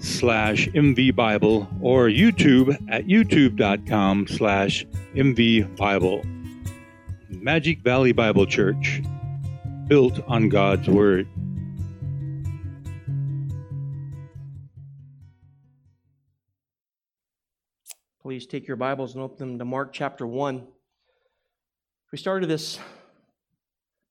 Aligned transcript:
slash 0.00 0.68
mvbible 0.68 1.68
or 1.82 2.06
YouTube 2.06 2.76
at 2.90 3.06
youtube.com 3.06 4.26
slash 4.26 4.84
mvbible. 5.14 6.24
Magic 7.28 7.80
Valley 7.80 8.12
Bible 8.12 8.46
Church, 8.46 9.02
built 9.86 10.20
on 10.26 10.48
God's 10.48 10.88
Word. 10.88 11.28
Please 18.22 18.46
take 18.46 18.68
your 18.68 18.76
Bibles 18.76 19.14
and 19.14 19.24
open 19.24 19.48
them 19.48 19.58
to 19.58 19.64
Mark 19.64 19.92
chapter 19.92 20.26
1. 20.26 20.66
We 22.12 22.18
started 22.18 22.48
this 22.48 22.78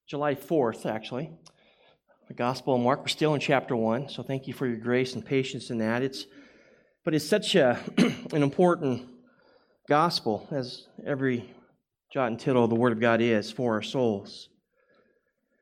July 0.07 0.35
4th, 0.35 0.85
actually. 0.85 1.29
The 2.29 2.35
Gospel 2.35 2.75
of 2.75 2.81
Mark. 2.81 2.99
We're 2.99 3.07
still 3.07 3.33
in 3.33 3.39
chapter 3.39 3.75
1, 3.75 4.09
so 4.09 4.21
thank 4.21 4.45
you 4.45 4.53
for 4.53 4.67
your 4.67 4.77
grace 4.77 5.15
and 5.15 5.25
patience 5.25 5.71
in 5.71 5.79
that. 5.79 6.03
It's, 6.03 6.27
but 7.03 7.15
it's 7.15 7.25
such 7.27 7.55
a, 7.55 7.79
an 7.97 8.43
important 8.43 9.09
gospel, 9.89 10.47
as 10.51 10.85
every 11.03 11.51
jot 12.13 12.27
and 12.27 12.39
tittle 12.39 12.63
of 12.63 12.69
the 12.69 12.75
Word 12.75 12.91
of 12.91 12.99
God 12.99 13.19
is 13.19 13.51
for 13.51 13.73
our 13.73 13.81
souls. 13.81 14.47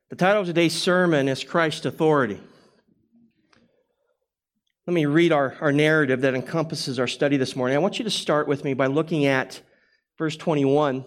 The 0.10 0.18
title 0.18 0.42
of 0.42 0.48
today's 0.48 0.76
sermon 0.76 1.30
is 1.30 1.42
Christ's 1.42 1.86
Authority. 1.86 2.42
Let 4.86 4.94
me 4.94 5.06
read 5.06 5.32
our, 5.32 5.56
our 5.62 5.72
narrative 5.72 6.20
that 6.20 6.36
encompasses 6.36 7.00
our 7.00 7.08
study 7.08 7.38
this 7.38 7.56
morning. 7.56 7.78
I 7.78 7.80
want 7.80 7.98
you 7.98 8.04
to 8.04 8.12
start 8.12 8.46
with 8.46 8.66
me 8.66 8.74
by 8.74 8.88
looking 8.88 9.26
at 9.26 9.62
verse 10.18 10.36
21. 10.36 11.06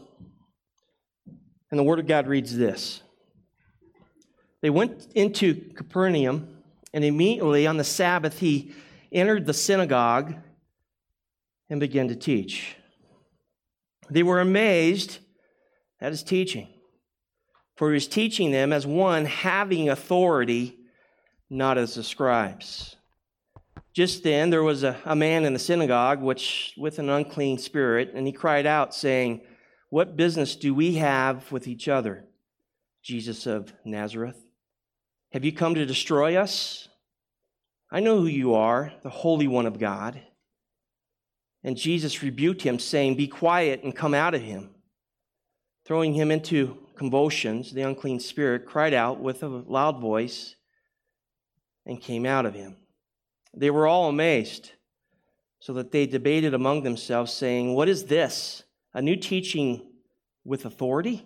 And 1.70 1.78
the 1.78 1.84
Word 1.84 1.98
of 1.98 2.06
God 2.06 2.28
reads 2.28 2.56
this 2.56 3.02
They 4.60 4.70
went 4.70 5.08
into 5.14 5.54
Capernaum, 5.74 6.56
and 6.92 7.04
immediately 7.04 7.66
on 7.66 7.76
the 7.76 7.84
Sabbath 7.84 8.40
he 8.40 8.72
entered 9.12 9.46
the 9.46 9.54
synagogue 9.54 10.34
and 11.68 11.80
began 11.80 12.08
to 12.08 12.16
teach. 12.16 12.76
They 14.10 14.22
were 14.22 14.40
amazed 14.40 15.18
at 16.00 16.12
his 16.12 16.22
teaching, 16.22 16.68
for 17.76 17.88
he 17.88 17.94
was 17.94 18.08
teaching 18.08 18.50
them 18.50 18.72
as 18.72 18.86
one 18.86 19.24
having 19.24 19.88
authority, 19.88 20.76
not 21.48 21.78
as 21.78 21.94
the 21.94 22.02
scribes. 22.02 22.96
Just 23.92 24.22
then 24.22 24.50
there 24.50 24.62
was 24.62 24.82
a, 24.82 24.96
a 25.04 25.16
man 25.16 25.44
in 25.44 25.52
the 25.52 25.58
synagogue 25.58 26.20
which 26.20 26.74
with 26.76 26.98
an 26.98 27.08
unclean 27.08 27.58
spirit, 27.58 28.12
and 28.14 28.26
he 28.26 28.32
cried 28.32 28.66
out, 28.66 28.94
saying, 28.94 29.42
What 29.88 30.16
business 30.16 30.56
do 30.56 30.74
we 30.74 30.94
have 30.94 31.50
with 31.50 31.66
each 31.66 31.88
other, 31.88 32.24
Jesus 33.02 33.46
of 33.46 33.72
Nazareth? 33.84 34.49
Have 35.32 35.44
you 35.44 35.52
come 35.52 35.76
to 35.76 35.86
destroy 35.86 36.36
us? 36.36 36.88
I 37.90 38.00
know 38.00 38.20
who 38.20 38.26
you 38.26 38.54
are, 38.54 38.92
the 39.02 39.10
Holy 39.10 39.46
One 39.46 39.66
of 39.66 39.78
God. 39.78 40.20
And 41.62 41.76
Jesus 41.76 42.22
rebuked 42.22 42.62
him, 42.62 42.78
saying, 42.78 43.16
Be 43.16 43.28
quiet 43.28 43.82
and 43.84 43.94
come 43.94 44.14
out 44.14 44.34
of 44.34 44.42
him. 44.42 44.70
Throwing 45.84 46.14
him 46.14 46.30
into 46.30 46.78
convulsions, 46.96 47.72
the 47.72 47.82
unclean 47.82 48.20
spirit 48.20 48.66
cried 48.66 48.94
out 48.94 49.20
with 49.20 49.42
a 49.42 49.48
loud 49.48 50.00
voice 50.00 50.56
and 51.86 52.00
came 52.00 52.26
out 52.26 52.46
of 52.46 52.54
him. 52.54 52.76
They 53.54 53.70
were 53.70 53.86
all 53.86 54.08
amazed, 54.08 54.72
so 55.60 55.72
that 55.74 55.92
they 55.92 56.06
debated 56.06 56.54
among 56.54 56.82
themselves, 56.82 57.32
saying, 57.32 57.74
What 57.74 57.88
is 57.88 58.04
this? 58.04 58.64
A 58.94 59.02
new 59.02 59.16
teaching 59.16 59.92
with 60.44 60.64
authority? 60.64 61.24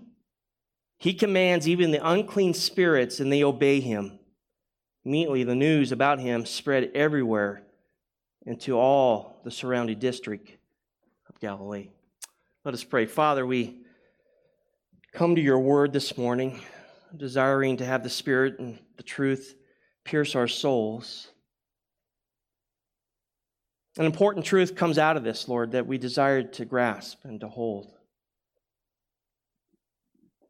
He 0.98 1.14
commands 1.14 1.68
even 1.68 1.90
the 1.90 2.06
unclean 2.06 2.54
spirits, 2.54 3.20
and 3.20 3.30
they 3.30 3.44
obey 3.44 3.80
him. 3.80 4.18
Immediately, 5.04 5.44
the 5.44 5.54
news 5.54 5.92
about 5.92 6.18
him 6.18 6.46
spread 6.46 6.90
everywhere 6.94 7.62
into 8.46 8.78
all 8.78 9.40
the 9.44 9.50
surrounding 9.50 9.98
district 9.98 10.50
of 11.28 11.38
Galilee. 11.40 11.88
Let 12.64 12.74
us 12.74 12.84
pray. 12.84 13.06
Father, 13.06 13.44
we 13.44 13.80
come 15.12 15.34
to 15.36 15.42
your 15.42 15.58
word 15.58 15.92
this 15.92 16.16
morning, 16.16 16.60
desiring 17.16 17.76
to 17.78 17.84
have 17.84 18.02
the 18.02 18.10
Spirit 18.10 18.58
and 18.58 18.78
the 18.96 19.02
truth 19.02 19.54
pierce 20.04 20.34
our 20.34 20.48
souls. 20.48 21.28
An 23.96 24.06
important 24.06 24.44
truth 24.44 24.74
comes 24.74 24.98
out 24.98 25.16
of 25.16 25.22
this, 25.22 25.48
Lord, 25.48 25.72
that 25.72 25.86
we 25.86 25.98
desire 25.98 26.42
to 26.42 26.64
grasp 26.64 27.18
and 27.24 27.40
to 27.40 27.48
hold. 27.48 27.93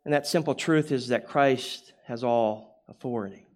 And 0.05 0.13
that 0.13 0.27
simple 0.27 0.55
truth 0.55 0.93
is 0.93 1.09
that 1.09 1.27
Christ 1.27 1.93
has 2.07 2.23
all 2.23 2.83
authority. 2.89 3.47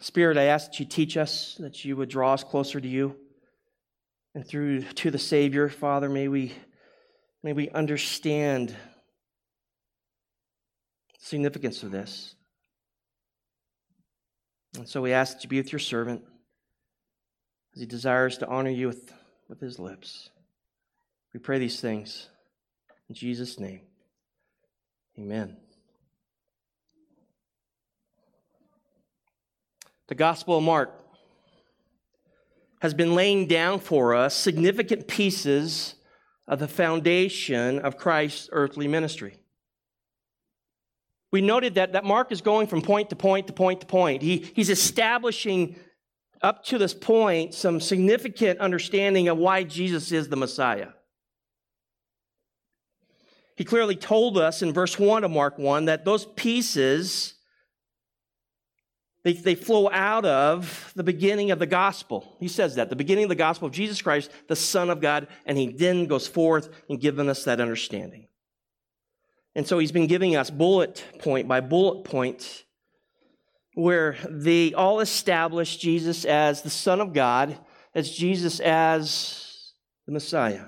Spirit, 0.00 0.36
I 0.36 0.44
ask 0.44 0.70
that 0.70 0.80
you 0.80 0.86
teach 0.86 1.16
us, 1.16 1.56
that 1.60 1.84
you 1.84 1.96
would 1.96 2.08
draw 2.08 2.34
us 2.34 2.44
closer 2.44 2.80
to 2.80 2.88
you. 2.88 3.16
And 4.34 4.46
through 4.46 4.82
to 4.82 5.10
the 5.10 5.18
Savior, 5.18 5.68
Father, 5.68 6.08
may 6.08 6.28
we, 6.28 6.52
may 7.42 7.54
we 7.54 7.70
understand 7.70 8.68
the 8.68 8.74
significance 11.18 11.82
of 11.82 11.90
this. 11.90 12.34
And 14.76 14.86
so 14.86 15.00
we 15.00 15.12
ask 15.12 15.34
that 15.34 15.44
you 15.44 15.48
be 15.48 15.56
with 15.56 15.72
your 15.72 15.78
servant 15.78 16.22
as 17.74 17.80
he 17.80 17.86
desires 17.86 18.38
to 18.38 18.48
honor 18.48 18.70
you 18.70 18.88
with, 18.88 19.10
with 19.48 19.60
his 19.60 19.78
lips. 19.78 20.28
We 21.32 21.40
pray 21.40 21.58
these 21.58 21.80
things 21.80 22.28
in 23.08 23.14
Jesus' 23.14 23.58
name. 23.58 23.80
Amen. 25.18 25.56
The 30.08 30.14
Gospel 30.14 30.58
of 30.58 30.64
Mark 30.64 30.92
has 32.80 32.94
been 32.94 33.14
laying 33.14 33.46
down 33.46 33.80
for 33.80 34.14
us 34.14 34.34
significant 34.34 35.08
pieces 35.08 35.94
of 36.46 36.58
the 36.58 36.68
foundation 36.68 37.78
of 37.80 37.96
Christ's 37.96 38.48
earthly 38.52 38.86
ministry. 38.86 39.38
We 41.32 41.40
noted 41.40 41.74
that, 41.74 41.94
that 41.94 42.04
Mark 42.04 42.30
is 42.30 42.40
going 42.40 42.68
from 42.68 42.82
point 42.82 43.10
to 43.10 43.16
point 43.16 43.48
to 43.48 43.52
point 43.52 43.80
to 43.80 43.86
point. 43.86 44.22
He, 44.22 44.38
he's 44.54 44.70
establishing 44.70 45.76
up 46.40 46.64
to 46.66 46.78
this 46.78 46.94
point, 46.94 47.54
some 47.54 47.80
significant 47.80 48.60
understanding 48.60 49.26
of 49.28 49.38
why 49.38 49.64
Jesus 49.64 50.12
is 50.12 50.28
the 50.28 50.36
Messiah. 50.36 50.88
He 53.56 53.64
clearly 53.64 53.96
told 53.96 54.38
us 54.38 54.62
in 54.62 54.72
verse 54.72 54.98
1 54.98 55.24
of 55.24 55.30
Mark 55.30 55.58
1 55.58 55.86
that 55.86 56.04
those 56.04 56.26
pieces 56.26 57.34
they, 59.26 59.32
they 59.32 59.54
flow 59.56 59.90
out 59.90 60.24
of 60.24 60.92
the 60.94 61.02
beginning 61.02 61.50
of 61.50 61.58
the 61.58 61.66
gospel. 61.66 62.36
He 62.38 62.46
says 62.46 62.76
that, 62.76 62.90
the 62.90 62.94
beginning 62.94 63.24
of 63.24 63.28
the 63.28 63.34
gospel 63.34 63.66
of 63.66 63.74
Jesus 63.74 64.00
Christ, 64.00 64.30
the 64.46 64.54
Son 64.54 64.88
of 64.88 65.00
God, 65.00 65.26
and 65.44 65.58
he 65.58 65.66
then 65.66 66.06
goes 66.06 66.28
forth 66.28 66.68
and 66.88 67.00
giving 67.00 67.28
us 67.28 67.42
that 67.42 67.60
understanding. 67.60 68.28
And 69.56 69.66
so 69.66 69.80
he's 69.80 69.90
been 69.90 70.06
giving 70.06 70.36
us 70.36 70.48
bullet 70.48 71.02
point 71.18 71.48
by 71.48 71.60
bullet 71.60 72.04
point 72.04 72.66
where 73.74 74.16
they 74.30 74.72
all 74.74 75.00
establish 75.00 75.76
Jesus 75.76 76.24
as 76.24 76.62
the 76.62 76.70
Son 76.70 77.00
of 77.00 77.12
God, 77.12 77.58
as 77.96 78.08
Jesus 78.08 78.60
as 78.60 79.72
the 80.06 80.12
Messiah. 80.12 80.66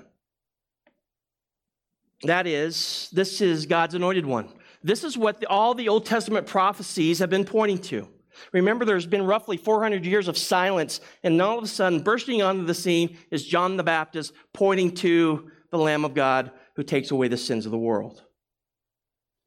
That 2.23 2.47
is, 2.47 3.09
this 3.11 3.41
is 3.41 3.65
God's 3.65 3.95
anointed 3.95 4.25
one. 4.25 4.49
This 4.83 5.03
is 5.03 5.17
what 5.17 5.39
the, 5.39 5.47
all 5.47 5.73
the 5.73 5.89
Old 5.89 6.05
Testament 6.05 6.47
prophecies 6.47 7.19
have 7.19 7.29
been 7.29 7.45
pointing 7.45 7.79
to. 7.79 8.07
Remember, 8.53 8.85
there's 8.85 9.05
been 9.05 9.25
roughly 9.25 9.57
400 9.57 10.05
years 10.05 10.27
of 10.27 10.37
silence, 10.37 11.01
and 11.23 11.41
all 11.41 11.57
of 11.57 11.63
a 11.63 11.67
sudden, 11.67 12.01
bursting 12.01 12.41
onto 12.41 12.65
the 12.65 12.73
scene 12.73 13.17
is 13.31 13.45
John 13.45 13.77
the 13.77 13.83
Baptist 13.83 14.33
pointing 14.53 14.95
to 14.95 15.51
the 15.71 15.77
Lamb 15.77 16.05
of 16.05 16.13
God 16.13 16.51
who 16.75 16.83
takes 16.83 17.11
away 17.11 17.27
the 17.27 17.37
sins 17.37 17.65
of 17.65 17.71
the 17.71 17.77
world. 17.77 18.23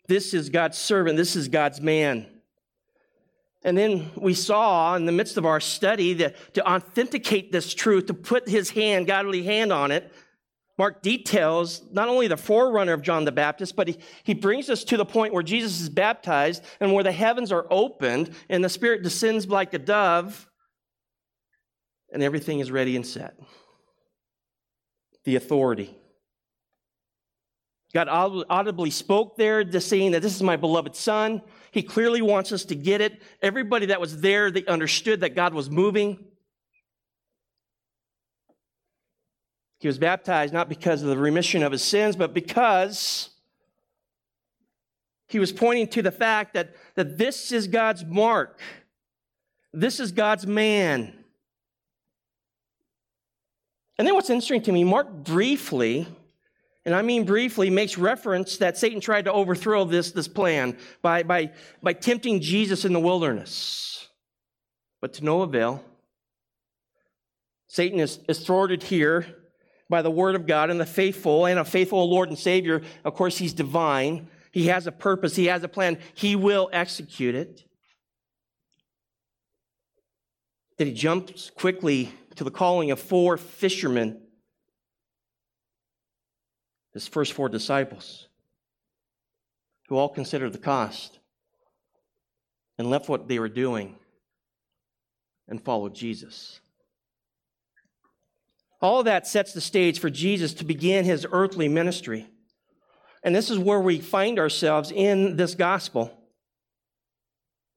This 0.08 0.34
is 0.34 0.50
God's 0.50 0.76
servant, 0.76 1.16
this 1.16 1.36
is 1.36 1.48
God's 1.48 1.80
man. 1.80 2.26
And 3.64 3.78
then 3.78 4.10
we 4.16 4.34
saw 4.34 4.96
in 4.96 5.06
the 5.06 5.12
midst 5.12 5.36
of 5.36 5.46
our 5.46 5.60
study 5.60 6.14
that 6.14 6.54
to 6.54 6.68
authenticate 6.68 7.52
this 7.52 7.72
truth, 7.72 8.06
to 8.06 8.14
put 8.14 8.48
his 8.48 8.70
hand, 8.70 9.06
godly 9.06 9.44
hand 9.44 9.72
on 9.72 9.90
it, 9.92 10.12
Mark 10.78 11.02
details 11.02 11.82
not 11.92 12.08
only 12.08 12.28
the 12.28 12.36
forerunner 12.36 12.94
of 12.94 13.02
John 13.02 13.24
the 13.24 13.32
Baptist, 13.32 13.76
but 13.76 13.88
he, 13.88 13.98
he 14.24 14.34
brings 14.34 14.70
us 14.70 14.84
to 14.84 14.96
the 14.96 15.04
point 15.04 15.34
where 15.34 15.42
Jesus 15.42 15.80
is 15.80 15.88
baptized 15.88 16.64
and 16.80 16.92
where 16.92 17.04
the 17.04 17.12
heavens 17.12 17.52
are 17.52 17.66
opened 17.70 18.34
and 18.48 18.64
the 18.64 18.68
Spirit 18.68 19.02
descends 19.02 19.46
like 19.46 19.74
a 19.74 19.78
dove. 19.78 20.48
and 22.12 22.22
everything 22.22 22.60
is 22.60 22.70
ready 22.70 22.96
and 22.96 23.06
set. 23.06 23.34
The 25.24 25.36
authority. 25.36 25.96
God 27.94 28.08
audibly 28.08 28.90
spoke 28.90 29.36
there, 29.36 29.64
just 29.64 29.88
saying 29.88 30.12
that 30.12 30.22
this 30.22 30.34
is 30.34 30.42
my 30.42 30.56
beloved 30.56 30.96
son. 30.96 31.42
He 31.72 31.82
clearly 31.82 32.22
wants 32.22 32.50
us 32.50 32.64
to 32.66 32.74
get 32.74 33.02
it. 33.02 33.22
Everybody 33.42 33.86
that 33.86 34.00
was 34.00 34.20
there, 34.22 34.50
they 34.50 34.64
understood 34.64 35.20
that 35.20 35.34
God 35.34 35.52
was 35.52 35.68
moving. 35.68 36.24
He 39.82 39.88
was 39.88 39.98
baptized 39.98 40.54
not 40.54 40.68
because 40.68 41.02
of 41.02 41.08
the 41.08 41.18
remission 41.18 41.64
of 41.64 41.72
his 41.72 41.82
sins, 41.82 42.14
but 42.14 42.32
because 42.32 43.30
he 45.26 45.40
was 45.40 45.50
pointing 45.50 45.88
to 45.88 46.02
the 46.02 46.12
fact 46.12 46.54
that, 46.54 46.76
that 46.94 47.18
this 47.18 47.50
is 47.50 47.66
God's 47.66 48.04
mark. 48.04 48.60
This 49.72 49.98
is 49.98 50.12
God's 50.12 50.46
man. 50.46 51.12
And 53.98 54.06
then 54.06 54.14
what's 54.14 54.30
interesting 54.30 54.62
to 54.62 54.72
me, 54.72 54.84
Mark 54.84 55.12
briefly 55.12 56.06
and 56.84 56.94
I 56.94 57.02
mean 57.02 57.24
briefly, 57.24 57.68
makes 57.68 57.98
reference 57.98 58.58
that 58.58 58.78
Satan 58.78 59.00
tried 59.00 59.24
to 59.24 59.32
overthrow 59.32 59.84
this, 59.84 60.12
this 60.12 60.28
plan 60.28 60.78
by, 61.00 61.24
by, 61.24 61.50
by 61.82 61.92
tempting 61.92 62.40
Jesus 62.40 62.84
in 62.84 62.92
the 62.92 63.00
wilderness. 63.00 64.06
But 65.00 65.14
to 65.14 65.24
no 65.24 65.42
avail. 65.42 65.82
Satan 67.66 67.98
is, 67.98 68.20
is 68.28 68.46
thwarted 68.46 68.84
here 68.84 69.41
by 69.92 70.00
the 70.00 70.10
word 70.10 70.34
of 70.34 70.46
God 70.46 70.70
and 70.70 70.80
the 70.80 70.86
faithful 70.86 71.44
and 71.44 71.58
a 71.58 71.66
faithful 71.66 72.08
Lord 72.08 72.30
and 72.30 72.38
Savior. 72.38 72.80
Of 73.04 73.12
course, 73.12 73.36
he's 73.36 73.52
divine. 73.52 74.26
He 74.50 74.68
has 74.68 74.86
a 74.86 74.92
purpose. 74.92 75.36
He 75.36 75.46
has 75.46 75.62
a 75.64 75.68
plan. 75.68 75.98
He 76.14 76.34
will 76.34 76.70
execute 76.72 77.34
it. 77.34 77.62
That 80.78 80.86
he 80.86 80.94
jumps 80.94 81.50
quickly 81.50 82.10
to 82.36 82.42
the 82.42 82.50
calling 82.50 82.90
of 82.90 83.00
four 83.00 83.36
fishermen 83.36 84.18
his 86.94 87.06
first 87.06 87.34
four 87.34 87.50
disciples, 87.50 88.28
who 89.88 89.98
all 89.98 90.08
considered 90.08 90.54
the 90.54 90.58
cost 90.58 91.18
and 92.78 92.88
left 92.88 93.10
what 93.10 93.28
they 93.28 93.38
were 93.38 93.50
doing 93.50 93.96
and 95.48 95.62
followed 95.62 95.94
Jesus. 95.94 96.61
All 98.82 99.04
that 99.04 99.28
sets 99.28 99.52
the 99.52 99.60
stage 99.60 100.00
for 100.00 100.10
Jesus 100.10 100.52
to 100.54 100.64
begin 100.64 101.04
his 101.04 101.24
earthly 101.30 101.68
ministry. 101.68 102.26
And 103.22 103.34
this 103.34 103.48
is 103.48 103.58
where 103.58 103.80
we 103.80 104.00
find 104.00 104.40
ourselves 104.40 104.90
in 104.90 105.36
this 105.36 105.54
gospel. 105.54 106.10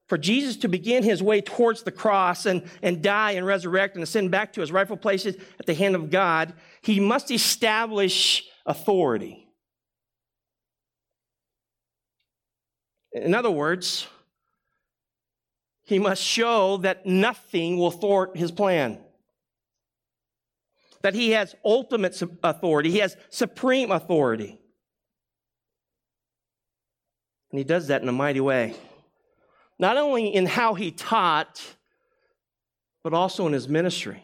For 0.08 0.18
Jesus 0.18 0.56
to 0.58 0.68
begin 0.68 1.04
his 1.04 1.22
way 1.22 1.40
towards 1.40 1.84
the 1.84 1.92
cross 1.92 2.46
and, 2.46 2.68
and 2.82 3.02
die 3.02 3.32
and 3.32 3.46
resurrect 3.46 3.94
and 3.94 4.02
ascend 4.02 4.32
back 4.32 4.52
to 4.52 4.60
his 4.60 4.72
rightful 4.72 4.96
places 4.96 5.36
at 5.58 5.66
the 5.66 5.74
hand 5.74 5.94
of 5.94 6.10
God, 6.10 6.54
he 6.82 6.98
must 6.98 7.30
establish 7.30 8.44
authority. 8.66 9.48
In 13.12 13.34
other 13.34 13.50
words, 13.50 14.06
he 15.84 16.00
must 16.00 16.22
show 16.22 16.78
that 16.78 17.06
nothing 17.06 17.78
will 17.78 17.92
thwart 17.92 18.36
his 18.36 18.50
plan. 18.50 18.98
That 21.06 21.14
he 21.14 21.30
has 21.30 21.54
ultimate 21.64 22.20
authority, 22.42 22.90
he 22.90 22.98
has 22.98 23.16
supreme 23.30 23.92
authority. 23.92 24.58
And 27.52 27.58
he 27.58 27.62
does 27.62 27.86
that 27.86 28.02
in 28.02 28.08
a 28.08 28.12
mighty 28.12 28.40
way. 28.40 28.74
Not 29.78 29.96
only 29.96 30.34
in 30.34 30.46
how 30.46 30.74
he 30.74 30.90
taught, 30.90 31.62
but 33.04 33.14
also 33.14 33.46
in 33.46 33.52
his 33.52 33.68
ministry, 33.68 34.20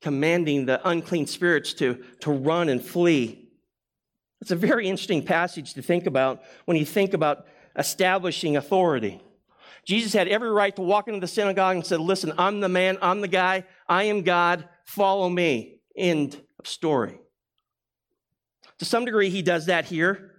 commanding 0.00 0.64
the 0.64 0.80
unclean 0.88 1.26
spirits 1.26 1.74
to, 1.74 2.04
to 2.20 2.30
run 2.30 2.68
and 2.68 2.80
flee. 2.80 3.48
It's 4.40 4.52
a 4.52 4.56
very 4.56 4.86
interesting 4.86 5.24
passage 5.24 5.74
to 5.74 5.82
think 5.82 6.06
about 6.06 6.40
when 6.66 6.76
you 6.76 6.84
think 6.84 7.14
about 7.14 7.46
establishing 7.76 8.56
authority. 8.56 9.20
Jesus 9.84 10.12
had 10.12 10.28
every 10.28 10.52
right 10.52 10.76
to 10.76 10.82
walk 10.82 11.08
into 11.08 11.18
the 11.18 11.26
synagogue 11.26 11.74
and 11.74 11.84
said, 11.84 11.98
Listen, 11.98 12.32
I'm 12.38 12.60
the 12.60 12.68
man, 12.68 12.96
I'm 13.02 13.22
the 13.22 13.26
guy, 13.26 13.64
I 13.88 14.04
am 14.04 14.22
God, 14.22 14.68
follow 14.84 15.28
me. 15.28 15.71
End 15.96 16.40
of 16.58 16.66
story. 16.66 17.18
To 18.78 18.84
some 18.84 19.04
degree, 19.04 19.30
he 19.30 19.42
does 19.42 19.66
that 19.66 19.84
here. 19.84 20.32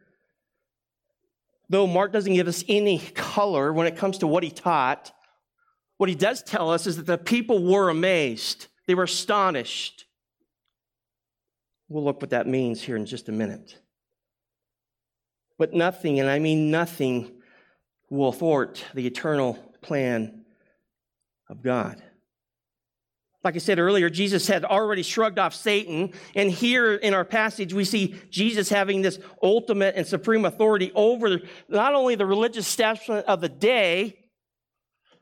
Though 1.70 1.88
Mark 1.88 2.12
doesn't 2.12 2.34
give 2.34 2.48
us 2.48 2.64
any 2.68 3.00
color 3.00 3.72
when 3.72 3.88
it 3.88 3.98
comes 3.98 4.20
to 4.20 4.28
what 4.28 4.44
he 4.44 4.52
taught, 4.52 5.12
what 5.98 6.10
he 6.10 6.16
does 6.16 6.44
tell 6.44 6.70
us 6.70 6.86
is 6.88 6.98
that 6.98 7.06
the 7.06 7.18
people 7.18 7.64
were 7.64 7.90
amazed. 7.90 8.68
They 8.88 8.96
were 8.96 9.04
astonished. 9.04 10.06
We'll 11.88 12.04
look 12.04 12.22
what 12.22 12.32
that 12.32 12.48
means 12.48 12.82
here 12.82 12.96
in 12.96 13.06
just 13.06 13.30
a 13.30 13.32
minute. 13.32 13.80
But 15.58 15.74
nothing, 15.74 16.20
and 16.20 16.30
I 16.30 16.40
mean 16.40 16.72
nothing, 16.72 17.32
will 18.10 18.32
thwart 18.32 18.84
the 18.94 19.08
eternal 19.08 19.54
plan 19.82 20.46
of 21.50 21.62
God. 21.62 22.02
Like 23.44 23.56
I 23.56 23.60
said 23.60 23.78
earlier, 23.78 24.10
Jesus 24.10 24.48
had 24.48 24.63
already 24.63 25.04
shrugged 25.04 25.38
off 25.38 25.54
Satan. 25.54 26.13
And 26.34 26.50
here 26.50 26.94
in 26.95 27.13
our 27.13 27.25
passage, 27.25 27.74
we 27.74 27.84
see 27.84 28.16
Jesus 28.30 28.69
having 28.69 29.01
this 29.01 29.19
ultimate 29.42 29.95
and 29.95 30.07
supreme 30.07 30.45
authority 30.45 30.92
over 30.95 31.42
not 31.68 31.94
only 31.94 32.16
the 32.16 32.25
religious 32.25 32.68
establishment 32.68 33.25
of 33.25 33.42
the 33.42 33.50
day, 33.50 34.18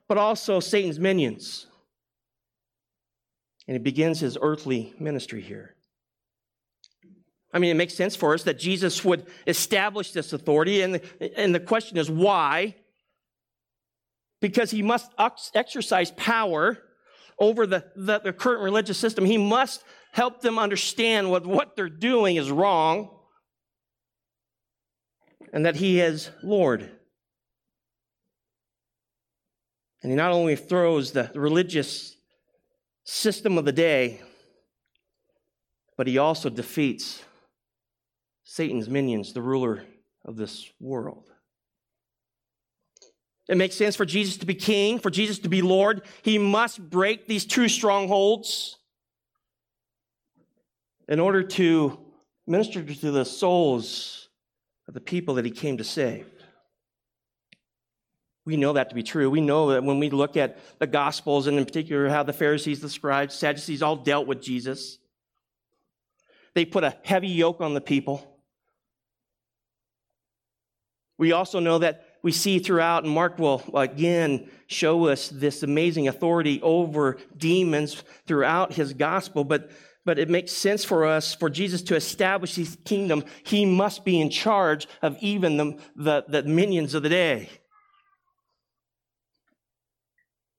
but 0.08 0.20
also 0.20 0.60
Satan's 0.60 1.00
minions. 1.00 1.66
And 3.68 3.76
he 3.76 3.80
begins 3.80 4.20
his 4.20 4.38
earthly 4.40 4.94
ministry 5.00 5.42
here. 5.42 5.76
I 7.54 7.60
mean, 7.60 7.72
it 7.72 7.76
makes 7.76 7.96
sense 7.96 8.16
for 8.16 8.34
us 8.34 8.44
that 8.44 8.60
Jesus 8.60 9.04
would 9.04 9.26
establish 9.48 10.12
this 10.12 10.32
authority. 10.32 10.82
And, 10.82 11.02
and 11.36 11.56
the 11.56 11.60
question 11.60 11.98
is 11.98 12.10
why? 12.10 12.76
Because 14.42 14.70
he 14.72 14.84
must 14.84 15.12
exercise 15.54 16.12
power 16.12 16.78
over 17.42 17.66
the, 17.66 17.84
the, 17.96 18.20
the 18.20 18.32
current 18.32 18.62
religious 18.62 19.00
system. 19.00 19.26
He 19.26 19.38
must 19.38 19.84
help 20.14 20.42
them 20.42 20.60
understand 20.60 21.32
what, 21.32 21.46
what 21.46 21.76
they're 21.76 21.90
doing 21.90 22.36
is 22.36 22.52
wrong 22.52 23.10
and 25.52 25.66
that 25.66 25.76
he 25.76 26.00
is 26.00 26.30
Lord. 26.44 26.90
And 30.04 30.12
he 30.12 30.16
not 30.16 30.32
only 30.32 30.56
throws 30.56 31.12
the 31.12 31.32
religious 31.34 32.16
system 33.06 33.58
of 33.58 33.66
the 33.66 33.72
day, 33.72 34.22
but 35.98 36.08
he 36.08 36.20
also 36.20 36.50
defeats 36.50 37.24
Satan's 38.44 38.88
minions, 38.88 39.34
the 39.34 39.42
ruler 39.42 39.84
of 40.26 40.36
this 40.38 40.70
world. 40.80 41.31
It 43.50 43.58
makes 43.58 43.76
sense 43.76 43.96
for 43.96 44.06
Jesus 44.06 44.38
to 44.38 44.46
be 44.46 44.56
king, 44.56 45.00
for 45.00 45.10
Jesus 45.10 45.40
to 45.40 45.50
be 45.50 45.62
Lord. 45.62 46.04
He 46.22 46.38
must 46.38 46.90
break 46.90 47.28
these 47.28 47.46
two 47.46 47.68
strongholds 47.68 48.78
in 51.08 51.20
order 51.20 51.44
to 51.44 52.00
minister 52.48 52.84
to 52.84 53.12
the 53.12 53.26
souls 53.26 54.30
of 54.88 54.94
the 54.94 55.02
people 55.02 55.36
that 55.36 55.46
he 55.46 55.52
came 55.52 55.78
to 55.78 55.84
save. 55.84 56.28
We 58.46 58.58
know 58.58 58.74
that 58.74 58.90
to 58.90 58.96
be 58.96 59.04
true. 59.04 59.30
We 59.30 59.42
know 59.42 59.72
that 59.72 59.84
when 59.84 60.00
we 60.00 60.10
look 60.10 60.36
at 60.36 60.58
the 60.80 60.88
Gospels, 60.88 61.48
and 61.48 61.58
in 61.58 61.66
particular 61.66 62.10
how 62.10 62.24
the 62.24 62.34
Pharisees, 62.34 62.80
the 62.80 62.90
scribes, 62.90 63.36
Sadducees 63.36 63.84
all 63.84 63.96
dealt 63.96 64.28
with 64.28 64.42
Jesus, 64.42 64.98
they 66.54 66.66
put 66.66 66.84
a 66.84 66.98
heavy 67.04 67.28
yoke 67.28 67.62
on 67.62 67.74
the 67.74 67.82
people. 67.82 68.28
We 71.18 71.34
also 71.34 71.60
know 71.60 71.78
that 71.80 72.11
we 72.24 72.32
see 72.32 72.60
throughout, 72.60 73.04
and 73.04 73.14
Mark 73.14 73.40
will 73.40 73.64
again 73.74 74.50
show 74.68 75.08
us 75.08 75.30
this 75.30 75.64
amazing 75.64 76.08
authority 76.08 76.62
over 76.62 77.18
demons 77.36 78.04
throughout 78.28 78.74
his 78.74 78.94
gospel. 78.94 79.44
But, 79.44 79.72
but 80.06 80.20
it 80.20 80.30
makes 80.30 80.52
sense 80.52 80.86
for 80.86 81.06
us, 81.06 81.34
for 81.34 81.50
Jesus 81.50 81.82
to 81.84 81.96
establish 81.96 82.56
his 82.56 82.78
kingdom, 82.86 83.24
he 83.44 83.66
must 83.66 84.06
be 84.06 84.22
in 84.22 84.30
charge 84.30 84.88
of 85.02 85.18
even 85.20 85.58
the, 85.58 85.80
the, 85.96 86.26
the 86.28 86.44
minions 86.44 86.94
of 86.94 87.04
the 87.04 87.10
day. 87.10 87.50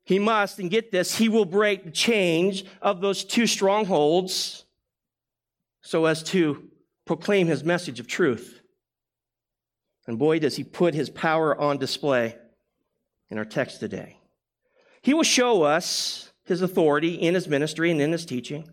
He 0.05 0.19
must, 0.19 0.59
and 0.59 0.69
get 0.69 0.91
this, 0.91 1.17
he 1.17 1.29
will 1.29 1.45
break 1.45 1.85
the 1.85 1.91
change 1.93 2.65
of 2.81 3.01
those 3.01 3.25
two 3.25 3.47
strongholds 3.47 4.65
so 5.83 6.07
as 6.07 6.23
to 6.25 6.69
proclaim 7.07 7.47
his 7.47 7.63
message 7.63 8.01
of 8.01 8.09
truth. 8.09 8.62
And 10.07 10.19
boy, 10.19 10.39
does 10.39 10.57
he 10.57 10.65
put 10.65 10.95
his 10.95 11.11
power 11.11 11.59
on 11.59 11.79
display 11.79 12.37
in 13.33 13.39
our 13.39 13.47
text 13.47 13.81
today. 13.81 14.19
He 15.01 15.15
will 15.15 15.23
show 15.23 15.63
us 15.63 16.31
his 16.45 16.61
authority 16.61 17.15
in 17.15 17.33
his 17.33 17.49
ministry 17.49 17.91
and 17.91 17.99
in 17.99 18.13
his 18.13 18.27
teaching, 18.27 18.69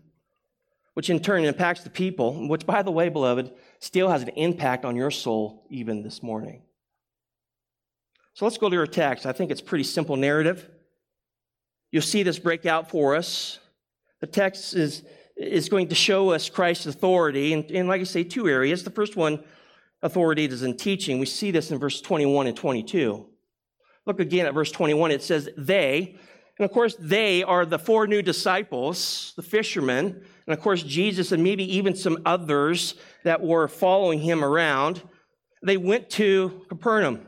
which 0.92 1.08
in 1.08 1.18
turn 1.20 1.44
impacts 1.44 1.82
the 1.82 1.88
people, 1.88 2.46
which, 2.46 2.66
by 2.66 2.82
the 2.82 2.90
way, 2.90 3.08
beloved, 3.08 3.50
still 3.78 4.10
has 4.10 4.22
an 4.22 4.28
impact 4.36 4.84
on 4.84 4.96
your 4.96 5.10
soul 5.10 5.64
even 5.70 6.02
this 6.02 6.22
morning. 6.22 6.60
So 8.34 8.44
let's 8.44 8.58
go 8.58 8.68
to 8.68 8.76
our 8.76 8.86
text. 8.86 9.24
I 9.24 9.32
think 9.32 9.50
it's 9.50 9.62
pretty 9.62 9.84
simple 9.84 10.16
narrative. 10.16 10.68
You'll 11.90 12.02
see 12.02 12.22
this 12.22 12.38
break 12.38 12.66
out 12.66 12.90
for 12.90 13.16
us. 13.16 13.58
The 14.20 14.26
text 14.26 14.74
is, 14.74 15.04
is 15.38 15.70
going 15.70 15.88
to 15.88 15.94
show 15.94 16.32
us 16.32 16.50
Christ's 16.50 16.84
authority. 16.84 17.54
And, 17.54 17.64
and 17.70 17.88
like 17.88 18.02
I 18.02 18.04
say, 18.04 18.24
two 18.24 18.46
areas. 18.46 18.84
The 18.84 18.90
first 18.90 19.16
one, 19.16 19.42
authority, 20.02 20.44
is 20.44 20.62
in 20.62 20.76
teaching. 20.76 21.18
We 21.18 21.26
see 21.26 21.50
this 21.50 21.70
in 21.70 21.78
verse 21.78 22.00
21 22.00 22.46
and 22.46 22.56
22. 22.56 23.26
Look 24.06 24.20
again 24.20 24.46
at 24.46 24.54
verse 24.54 24.70
21. 24.70 25.10
It 25.10 25.22
says, 25.22 25.48
They, 25.56 26.16
and 26.58 26.64
of 26.64 26.72
course, 26.72 26.94
they 26.98 27.42
are 27.42 27.64
the 27.64 27.78
four 27.78 28.06
new 28.06 28.22
disciples, 28.22 29.32
the 29.36 29.42
fishermen, 29.42 30.22
and 30.46 30.52
of 30.52 30.60
course, 30.60 30.82
Jesus 30.82 31.32
and 31.32 31.42
maybe 31.42 31.64
even 31.76 31.94
some 31.94 32.22
others 32.26 32.94
that 33.24 33.40
were 33.42 33.68
following 33.68 34.18
him 34.18 34.44
around. 34.44 35.02
They 35.62 35.76
went 35.76 36.10
to 36.10 36.64
Capernaum. 36.68 37.26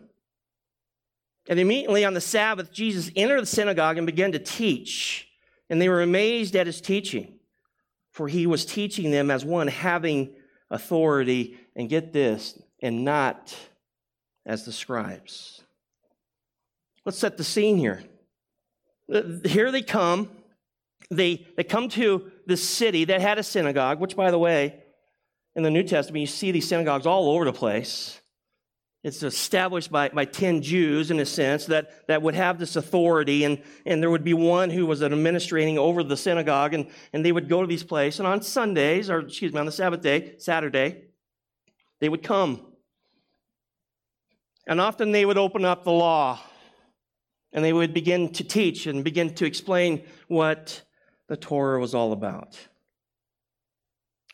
And 1.49 1.59
immediately 1.59 2.05
on 2.05 2.15
the 2.15 2.21
Sabbath, 2.21 2.73
Jesus 2.73 3.11
entered 3.17 3.43
the 3.43 3.47
synagogue 3.47 3.99
and 3.99 4.07
began 4.07 4.33
to 4.33 4.39
teach. 4.39 5.29
And 5.69 5.81
they 5.81 5.89
were 5.89 6.03
amazed 6.03 6.55
at 6.55 6.67
his 6.67 6.81
teaching, 6.81 7.39
for 8.11 8.29
he 8.29 8.47
was 8.47 8.65
teaching 8.65 9.11
them 9.11 9.31
as 9.31 9.45
one 9.45 9.69
having 9.69 10.35
authority, 10.73 11.59
and 11.77 11.89
get 11.89 12.13
this, 12.13 12.61
and 12.83 13.05
not 13.05 13.57
as 14.45 14.65
the 14.65 14.73
scribes. 14.73 15.63
Let's 17.05 17.19
set 17.19 17.37
the 17.37 17.45
scene 17.45 17.79
here. 17.79 18.03
Uh, 19.13 19.23
here 19.45 19.71
they 19.73 19.83
come. 19.83 20.31
They, 21.11 21.47
they 21.57 21.65
come 21.65 21.89
to 21.91 22.31
this 22.47 22.67
city 22.69 23.05
that 23.07 23.21
had 23.21 23.39
a 23.39 23.43
synagogue, 23.43 24.01
which, 24.01 24.17
by 24.17 24.31
the 24.31 24.39
way, 24.39 24.83
in 25.55 25.63
the 25.63 25.71
New 25.71 25.83
Testament, 25.83 26.21
you 26.21 26.27
see 26.27 26.51
these 26.51 26.69
synagogues 26.69 27.07
all 27.07 27.31
over 27.31 27.45
the 27.45 27.53
place. 27.53 28.21
It's 29.05 29.23
established 29.25 29.91
by, 29.91 30.11
by 30.11 30.25
10 30.25 30.63
Jews, 30.63 31.11
in 31.11 31.19
a 31.19 31.27
sense, 31.27 31.67
that, 31.67 32.07
that 32.07 32.23
would 32.23 32.37
have 32.37 32.59
this 32.59 32.77
authority, 32.77 33.43
and, 33.43 33.61
and 33.85 34.01
there 34.01 34.11
would 34.11 34.23
be 34.23 34.33
one 34.33 34.71
who 34.71 34.87
was 34.87 35.03
administrating 35.03 35.77
over 35.77 36.05
the 36.05 36.17
synagogue, 36.17 36.73
and, 36.73 36.87
and 37.13 37.25
they 37.25 37.33
would 37.33 37.49
go 37.49 37.61
to 37.61 37.67
these 37.67 37.83
places. 37.83 38.21
And 38.21 38.29
on 38.29 38.43
Sundays, 38.43 39.11
or 39.11 39.19
excuse 39.21 39.53
me, 39.53 39.59
on 39.59 39.67
the 39.67 39.73
Sabbath 39.73 40.03
day, 40.03 40.37
Saturday, 40.39 41.03
they 42.01 42.09
would 42.09 42.23
come. 42.23 42.72
And 44.67 44.81
often 44.81 45.13
they 45.13 45.25
would 45.25 45.39
open 45.39 45.65
up 45.65 45.85
the 45.85 45.93
law, 45.93 46.41
and 47.53 47.65
they 47.65 47.73
would 47.73 47.93
begin 47.93 48.33
to 48.35 48.45
teach 48.45 48.87
and 48.87 49.03
begin 49.03 49.35
to 49.35 49.45
explain 49.45 50.05
what 50.29 50.83
the 51.29 51.37
Torah 51.37 51.81
was 51.81 51.95
all 51.95 52.13
about. 52.13 52.59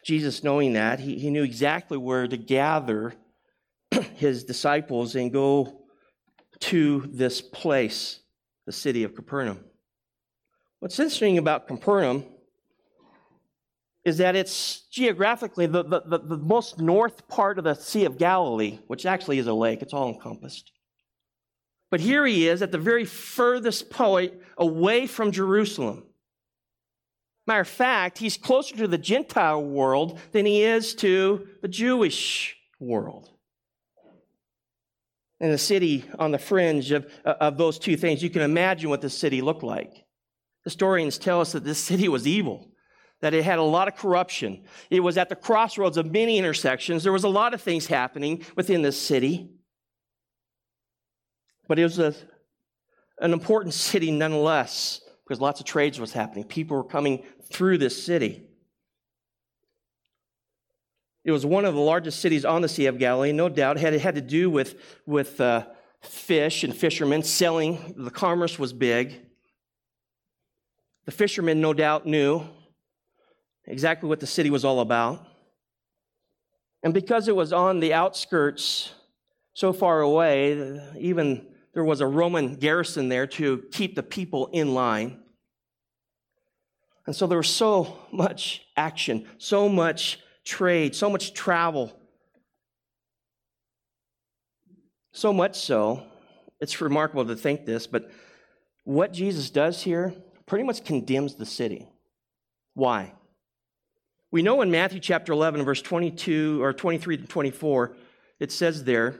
Jesus, 0.04 0.44
knowing 0.44 0.74
that, 0.74 1.00
he, 1.00 1.18
he 1.18 1.30
knew 1.30 1.42
exactly 1.42 1.98
where 1.98 2.26
to 2.26 2.36
gather 2.36 3.14
his 4.16 4.44
disciples 4.44 5.14
and 5.14 5.32
go 5.32 5.82
to 6.60 7.08
this 7.12 7.40
place, 7.40 8.20
the 8.66 8.72
city 8.72 9.04
of 9.04 9.14
Capernaum. 9.14 9.64
What's 10.80 10.98
interesting 10.98 11.38
about 11.38 11.66
Capernaum 11.66 12.24
is 14.08 14.18
that 14.18 14.34
it's 14.34 14.80
geographically 14.90 15.66
the, 15.66 15.84
the, 15.84 16.02
the, 16.04 16.18
the, 16.18 16.36
most 16.38 16.80
north 16.80 17.28
part 17.28 17.58
of 17.58 17.64
the 17.64 17.74
Sea 17.74 18.04
of 18.04 18.18
Galilee, 18.18 18.80
which 18.88 19.06
actually 19.06 19.38
is 19.38 19.46
a 19.46 19.54
lake, 19.54 19.82
it's 19.82 19.94
all 19.94 20.08
encompassed. 20.08 20.72
But 21.90 22.00
here 22.00 22.26
he 22.26 22.48
is 22.48 22.60
at 22.60 22.72
the 22.72 22.78
very 22.78 23.04
furthest 23.04 23.90
point 23.90 24.34
away 24.56 25.06
from 25.06 25.30
Jerusalem. 25.30 26.04
Matter 27.46 27.60
of 27.60 27.68
fact, 27.68 28.18
he's 28.18 28.36
closer 28.36 28.76
to 28.76 28.88
the 28.88 28.98
Gentile 28.98 29.62
world 29.62 30.18
than 30.32 30.44
he 30.44 30.62
is 30.62 30.94
to 30.96 31.46
the 31.62 31.68
Jewish 31.68 32.56
world 32.78 33.30
in 35.40 35.50
the 35.50 35.58
city 35.58 36.04
on 36.18 36.32
the 36.32 36.38
fringe 36.38 36.90
of, 36.90 37.10
uh, 37.24 37.34
of 37.40 37.56
those 37.56 37.78
two 37.78 37.96
things. 37.96 38.22
You 38.22 38.30
can 38.30 38.42
imagine 38.42 38.90
what 38.90 39.00
the 39.00 39.10
city 39.10 39.40
looked 39.40 39.62
like. 39.62 40.04
Historians 40.64 41.16
tell 41.16 41.40
us 41.40 41.52
that 41.52 41.64
this 41.64 41.78
city 41.82 42.08
was 42.08 42.26
evil, 42.26 42.68
that 43.20 43.34
it 43.34 43.44
had 43.44 43.58
a 43.58 43.62
lot 43.62 43.88
of 43.88 43.96
corruption. 43.96 44.62
It 44.90 45.00
was 45.00 45.18
at 45.18 45.28
the 45.28 45.36
crossroads 45.36 45.96
of 45.96 46.12
many 46.12 46.38
intersections. 46.38 47.02
There 47.02 47.12
was 47.12 47.24
a 47.24 47.28
lot 47.28 47.52
of 47.54 47.60
things 47.60 47.86
happening 47.86 48.44
within 48.54 48.82
this 48.82 49.00
city. 49.00 49.50
But 51.66 51.78
it 51.78 51.82
was 51.82 51.98
a, 51.98 52.14
an 53.18 53.32
important 53.32 53.74
city 53.74 54.10
nonetheless, 54.10 55.00
because 55.24 55.40
lots 55.40 55.60
of 55.60 55.66
trades 55.66 55.98
was 55.98 56.12
happening. 56.12 56.44
People 56.44 56.76
were 56.76 56.84
coming 56.84 57.24
through 57.50 57.78
this 57.78 58.02
city. 58.02 58.44
It 61.24 61.32
was 61.32 61.44
one 61.44 61.64
of 61.64 61.74
the 61.74 61.80
largest 61.80 62.20
cities 62.20 62.44
on 62.44 62.62
the 62.62 62.68
Sea 62.68 62.86
of 62.86 62.98
Galilee, 62.98 63.32
no 63.32 63.48
doubt. 63.48 63.76
It 63.76 63.80
had, 63.80 63.94
it 63.94 64.00
had 64.00 64.14
to 64.14 64.22
do 64.22 64.48
with, 64.48 64.80
with 65.04 65.40
uh, 65.40 65.66
fish 66.00 66.64
and 66.64 66.74
fishermen 66.74 67.22
selling. 67.22 67.94
The 67.98 68.10
commerce 68.10 68.58
was 68.58 68.72
big. 68.72 69.20
The 71.04 71.10
fishermen, 71.10 71.60
no 71.60 71.74
doubt, 71.74 72.06
knew 72.06 72.46
exactly 73.68 74.08
what 74.08 74.18
the 74.18 74.26
city 74.26 74.50
was 74.50 74.64
all 74.64 74.80
about. 74.80 75.24
And 76.82 76.94
because 76.94 77.28
it 77.28 77.36
was 77.36 77.52
on 77.52 77.80
the 77.80 77.92
outskirts, 77.92 78.92
so 79.54 79.72
far 79.72 80.00
away, 80.00 80.80
even 80.98 81.46
there 81.74 81.84
was 81.84 82.00
a 82.00 82.06
Roman 82.06 82.54
garrison 82.56 83.08
there 83.08 83.26
to 83.26 83.64
keep 83.72 83.94
the 83.94 84.02
people 84.02 84.46
in 84.52 84.74
line. 84.74 85.20
And 87.06 87.16
so 87.16 87.26
there 87.26 87.38
was 87.38 87.48
so 87.48 87.98
much 88.12 88.62
action, 88.76 89.26
so 89.38 89.68
much 89.68 90.20
trade, 90.44 90.94
so 90.94 91.10
much 91.10 91.34
travel. 91.34 91.92
So 95.12 95.32
much 95.32 95.56
so, 95.56 96.04
it's 96.60 96.80
remarkable 96.80 97.24
to 97.26 97.34
think 97.34 97.66
this, 97.66 97.88
but 97.88 98.10
what 98.84 99.12
Jesus 99.12 99.50
does 99.50 99.82
here 99.82 100.14
pretty 100.46 100.64
much 100.64 100.84
condemns 100.84 101.34
the 101.34 101.46
city. 101.46 101.88
Why? 102.74 103.12
We 104.30 104.42
know 104.42 104.60
in 104.60 104.70
Matthew 104.70 105.00
chapter 105.00 105.32
11, 105.32 105.64
verse 105.64 105.80
22 105.80 106.62
or 106.62 106.72
23 106.74 107.16
to 107.18 107.26
24, 107.26 107.96
it 108.40 108.52
says 108.52 108.84
there, 108.84 109.18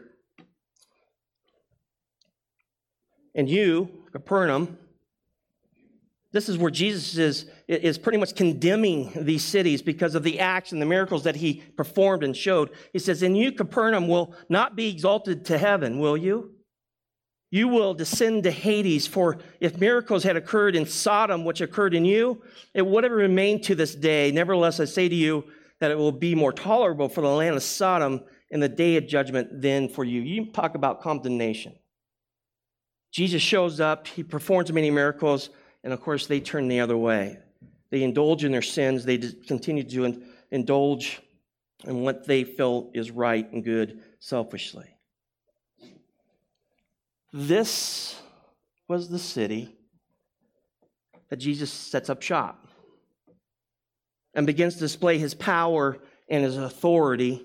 And 3.34 3.48
you, 3.48 3.88
Capernaum, 4.12 4.76
this 6.30 6.48
is 6.48 6.58
where 6.58 6.70
Jesus 6.70 7.16
is, 7.16 7.50
is 7.68 7.96
pretty 7.96 8.18
much 8.18 8.34
condemning 8.34 9.10
these 9.14 9.42
cities 9.42 9.80
because 9.80 10.14
of 10.14 10.24
the 10.24 10.40
acts 10.40 10.72
and 10.72 10.82
the 10.82 10.86
miracles 10.86 11.24
that 11.24 11.36
he 11.36 11.62
performed 11.76 12.22
and 12.22 12.36
showed. 12.36 12.70
He 12.92 12.98
says, 12.98 13.22
And 13.22 13.36
you, 13.36 13.52
Capernaum, 13.52 14.08
will 14.08 14.34
not 14.50 14.76
be 14.76 14.90
exalted 14.90 15.46
to 15.46 15.56
heaven, 15.56 15.98
will 15.98 16.18
you? 16.18 16.57
You 17.50 17.68
will 17.68 17.94
descend 17.94 18.42
to 18.42 18.50
Hades, 18.50 19.06
for 19.06 19.38
if 19.60 19.80
miracles 19.80 20.22
had 20.22 20.36
occurred 20.36 20.76
in 20.76 20.84
Sodom, 20.84 21.44
which 21.44 21.62
occurred 21.62 21.94
in 21.94 22.04
you, 22.04 22.42
it 22.74 22.86
would 22.86 23.04
have 23.04 23.12
remained 23.12 23.64
to 23.64 23.74
this 23.74 23.94
day. 23.94 24.30
Nevertheless, 24.30 24.80
I 24.80 24.84
say 24.84 25.08
to 25.08 25.14
you 25.14 25.44
that 25.80 25.90
it 25.90 25.96
will 25.96 26.12
be 26.12 26.34
more 26.34 26.52
tolerable 26.52 27.08
for 27.08 27.22
the 27.22 27.28
land 27.28 27.56
of 27.56 27.62
Sodom 27.62 28.22
in 28.50 28.60
the 28.60 28.68
day 28.68 28.96
of 28.96 29.06
judgment 29.06 29.62
than 29.62 29.88
for 29.88 30.04
you. 30.04 30.20
You 30.20 30.46
talk 30.46 30.74
about 30.74 31.00
condemnation. 31.00 31.74
Jesus 33.12 33.40
shows 33.40 33.80
up, 33.80 34.06
he 34.06 34.22
performs 34.22 34.72
many 34.72 34.90
miracles. 34.90 35.50
And 35.84 35.92
of 35.92 36.00
course, 36.00 36.26
they 36.26 36.40
turn 36.40 36.68
the 36.68 36.80
other 36.80 36.96
way. 36.96 37.38
They 37.90 38.02
indulge 38.02 38.44
in 38.44 38.52
their 38.52 38.62
sins, 38.62 39.04
they 39.04 39.16
continue 39.18 39.84
to 39.84 40.22
indulge 40.50 41.22
in 41.84 42.02
what 42.02 42.26
they 42.26 42.44
feel 42.44 42.90
is 42.92 43.10
right 43.10 43.50
and 43.52 43.64
good 43.64 44.02
selfishly. 44.20 44.97
This 47.32 48.20
was 48.88 49.08
the 49.08 49.18
city 49.18 49.76
that 51.28 51.36
Jesus 51.36 51.70
sets 51.70 52.08
up 52.08 52.22
shop 52.22 52.66
and 54.34 54.46
begins 54.46 54.74
to 54.74 54.80
display 54.80 55.18
his 55.18 55.34
power 55.34 55.98
and 56.28 56.44
his 56.44 56.56
authority 56.56 57.44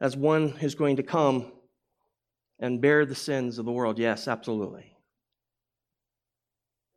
as 0.00 0.16
one 0.16 0.48
who's 0.50 0.74
going 0.74 0.96
to 0.96 1.02
come 1.02 1.52
and 2.58 2.80
bear 2.80 3.04
the 3.04 3.14
sins 3.14 3.58
of 3.58 3.64
the 3.64 3.72
world. 3.72 3.98
Yes, 3.98 4.28
absolutely. 4.28 4.97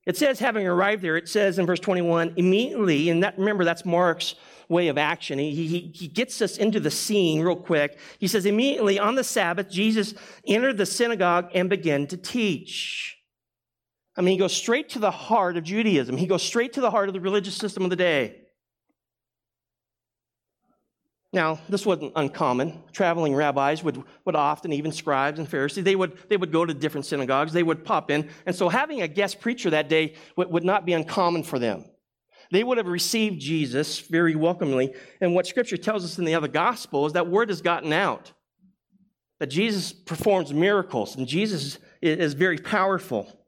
It 0.06 0.18
says, 0.18 0.40
having 0.40 0.66
arrived 0.66 1.04
there, 1.04 1.16
it 1.16 1.30
says 1.30 1.60
in 1.60 1.66
verse 1.66 1.80
21, 1.80 2.34
immediately, 2.36 3.10
and 3.10 3.24
that, 3.24 3.38
remember, 3.38 3.64
that's 3.64 3.86
Mark's 3.86 4.36
way 4.68 4.88
of 4.88 4.98
action. 4.98 5.38
He, 5.38 5.68
he, 5.68 5.92
he 5.94 6.08
gets 6.08 6.42
us 6.42 6.58
into 6.58 6.80
the 6.80 6.90
scene 6.90 7.42
real 7.42 7.56
quick. 7.56 8.00
He 8.18 8.28
says, 8.28 8.46
immediately 8.46 8.98
on 8.98 9.16
the 9.16 9.24
Sabbath, 9.24 9.70
Jesus 9.70 10.16
entered 10.48 10.78
the 10.78 10.86
synagogue 10.86 11.50
and 11.54 11.70
began 11.70 12.08
to 12.08 12.18
teach. 12.18 13.18
I 14.16 14.22
mean, 14.22 14.34
he 14.34 14.40
goes 14.40 14.56
straight 14.56 14.90
to 14.90 15.00
the 15.00 15.12
heart 15.12 15.56
of 15.56 15.64
Judaism. 15.64 16.18
He 16.18 16.28
goes 16.28 16.44
straight 16.44 16.74
to 16.74 16.82
the 16.82 16.92
heart 16.92 17.08
of 17.08 17.14
the 17.14 17.20
religious 17.20 17.56
system 17.56 17.84
of 17.84 17.90
the 17.90 17.96
day. 17.96 18.38
Now, 21.34 21.60
this 21.70 21.86
wasn't 21.86 22.12
uncommon. 22.18 22.84
Traveling 22.92 23.34
rabbis 23.34 23.84
would, 23.84 24.04
would 24.26 24.36
often, 24.36 24.74
even 24.74 24.92
scribes 24.92 25.40
and 25.40 25.48
Pharisees, 25.48 25.86
they 25.86 25.96
would, 25.96 26.18
they 26.28 26.36
would 26.36 26.52
go 26.52 26.66
to 26.66 26.74
different 26.74 27.06
synagogues. 27.06 27.54
They 27.54 27.64
would 27.64 27.86
pop 27.86 28.12
in. 28.12 28.30
And 28.46 28.54
so 28.54 28.68
having 28.68 29.02
a 29.02 29.08
guest 29.08 29.40
preacher 29.40 29.70
that 29.70 29.88
day 29.88 30.16
would, 30.36 30.52
would 30.52 30.66
not 30.66 30.86
be 30.86 30.92
uncommon 30.92 31.44
for 31.44 31.58
them. 31.58 31.86
They 32.52 32.66
would 32.66 32.78
have 32.78 32.88
received 32.88 33.40
Jesus 33.40 34.00
very 34.00 34.36
welcomingly. 34.36 34.94
And 35.22 35.34
what 35.34 35.48
scripture 35.48 35.78
tells 35.78 36.04
us 36.04 36.20
in 36.20 36.26
the 36.26 36.36
other 36.36 36.50
gospel 36.50 37.06
is 37.06 37.14
that 37.14 37.28
word 37.28 37.48
has 37.48 37.62
gotten 37.62 37.94
out. 37.94 38.34
That 39.40 39.48
Jesus 39.48 39.94
performs 39.94 40.54
miracles 40.54 41.16
and 41.16 41.26
Jesus 41.26 41.80
is 42.02 42.34
very 42.34 42.58
powerful. 42.58 43.40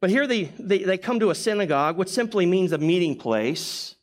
But 0.00 0.10
here 0.10 0.26
they, 0.26 0.44
they, 0.58 0.84
they 0.84 0.98
come 0.98 1.18
to 1.18 1.30
a 1.30 1.34
synagogue, 1.34 1.96
which 1.96 2.10
simply 2.10 2.46
means 2.46 2.70
a 2.72 2.78
meeting 2.78 3.16
place. 3.16 3.96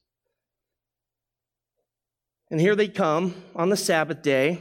And 2.51 2.59
here 2.59 2.75
they 2.75 2.89
come 2.89 3.33
on 3.55 3.69
the 3.69 3.77
Sabbath 3.77 4.21
day, 4.21 4.59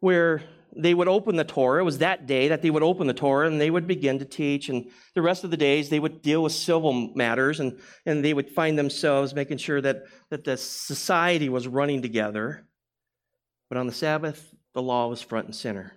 where 0.00 0.42
they 0.76 0.92
would 0.92 1.06
open 1.06 1.36
the 1.36 1.44
Torah. 1.44 1.80
It 1.80 1.84
was 1.84 1.98
that 1.98 2.26
day 2.26 2.48
that 2.48 2.62
they 2.62 2.70
would 2.70 2.82
open 2.82 3.06
the 3.06 3.14
Torah 3.14 3.46
and 3.46 3.60
they 3.60 3.70
would 3.70 3.86
begin 3.86 4.18
to 4.18 4.24
teach. 4.24 4.68
And 4.68 4.90
the 5.14 5.22
rest 5.22 5.44
of 5.44 5.52
the 5.52 5.56
days, 5.56 5.88
they 5.88 6.00
would 6.00 6.20
deal 6.20 6.42
with 6.42 6.52
civil 6.52 6.92
matters 7.14 7.60
and, 7.60 7.78
and 8.04 8.24
they 8.24 8.34
would 8.34 8.50
find 8.50 8.76
themselves 8.76 9.34
making 9.34 9.58
sure 9.58 9.80
that, 9.80 10.04
that 10.30 10.44
the 10.44 10.56
society 10.56 11.48
was 11.48 11.68
running 11.68 12.02
together. 12.02 12.66
But 13.68 13.78
on 13.78 13.86
the 13.86 13.92
Sabbath, 13.92 14.52
the 14.74 14.82
law 14.82 15.06
was 15.06 15.22
front 15.22 15.46
and 15.46 15.54
center. 15.54 15.92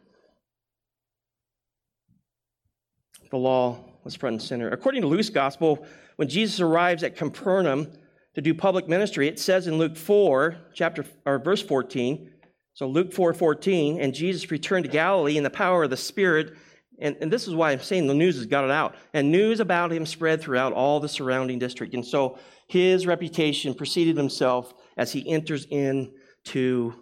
The 3.32 3.38
law 3.38 3.80
was 4.04 4.14
front 4.16 4.34
and 4.34 4.42
center. 4.42 4.70
According 4.70 5.02
to 5.02 5.08
Luke's 5.08 5.30
gospel, 5.30 5.86
when 6.18 6.28
Jesus 6.28 6.60
arrives 6.60 7.02
at 7.04 7.16
Capernaum 7.16 7.92
to 8.36 8.42
do 8.42 8.54
public 8.54 8.88
ministry, 8.88 9.28
it 9.28 9.40
says 9.40 9.68
in 9.68 9.78
Luke 9.78 9.98
4, 9.98 10.56
chapter 10.74 11.06
or 11.26 11.40
verse 11.40 11.62
14, 11.62 12.32
so 12.74 12.88
Luke 12.88 13.14
4 13.14 13.34
14, 13.34 14.00
and 14.00 14.14
Jesus 14.14 14.50
returned 14.50 14.86
to 14.86 14.92
Galilee 14.92 15.38
in 15.38 15.44
the 15.44 15.50
power 15.50 15.84
of 15.84 15.90
the 15.90 15.98
Spirit. 15.98 16.56
And, 17.00 17.18
and 17.20 17.32
this 17.32 17.48
is 17.48 17.56
why 17.56 17.72
I'm 17.72 17.82
saying 17.82 18.08
the 18.08 18.14
news 18.14 18.38
has 18.38 18.46
got 18.46 18.64
it 18.64 18.72
out. 18.72 18.96
And 19.14 19.32
news 19.32 19.60
about 19.60 19.92
him 19.92 20.06
spread 20.06 20.42
throughout 20.42 20.74
all 20.74 21.00
the 21.00 21.10
surrounding 21.10 21.60
district. 21.60 21.94
And 21.94 22.06
so 22.06 22.38
his 22.68 23.06
reputation 23.06 23.74
preceded 23.74 24.16
himself 24.16 24.74
as 24.98 25.12
he 25.12 25.28
enters 25.28 25.66
into 25.66 26.94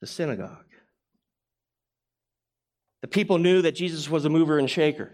the 0.00 0.06
synagogue. 0.06 0.64
The 3.02 3.08
people 3.08 3.38
knew 3.38 3.62
that 3.62 3.72
Jesus 3.72 4.10
was 4.10 4.24
a 4.24 4.30
mover 4.30 4.58
and 4.58 4.68
shaker. 4.68 5.12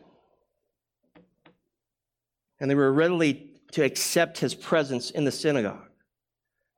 And 2.58 2.70
they 2.70 2.74
were 2.74 2.92
readily 2.92 3.55
to 3.72 3.82
accept 3.82 4.38
his 4.38 4.54
presence 4.54 5.10
in 5.10 5.24
the 5.24 5.32
synagogue. 5.32 5.88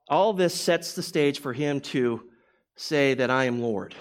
All 0.07 0.33
this 0.33 0.59
sets 0.59 0.93
the 0.93 1.03
stage 1.03 1.39
for 1.39 1.53
him 1.53 1.81
to 1.81 2.23
say 2.75 3.13
that 3.13 3.29
I 3.29 3.45
am 3.45 3.61
Lord, 3.61 3.95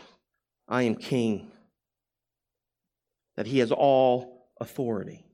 I 0.66 0.82
am 0.82 0.94
King, 0.94 1.50
that 3.36 3.46
he 3.46 3.58
has 3.58 3.72
all 3.72 4.48
authority. 4.60 5.24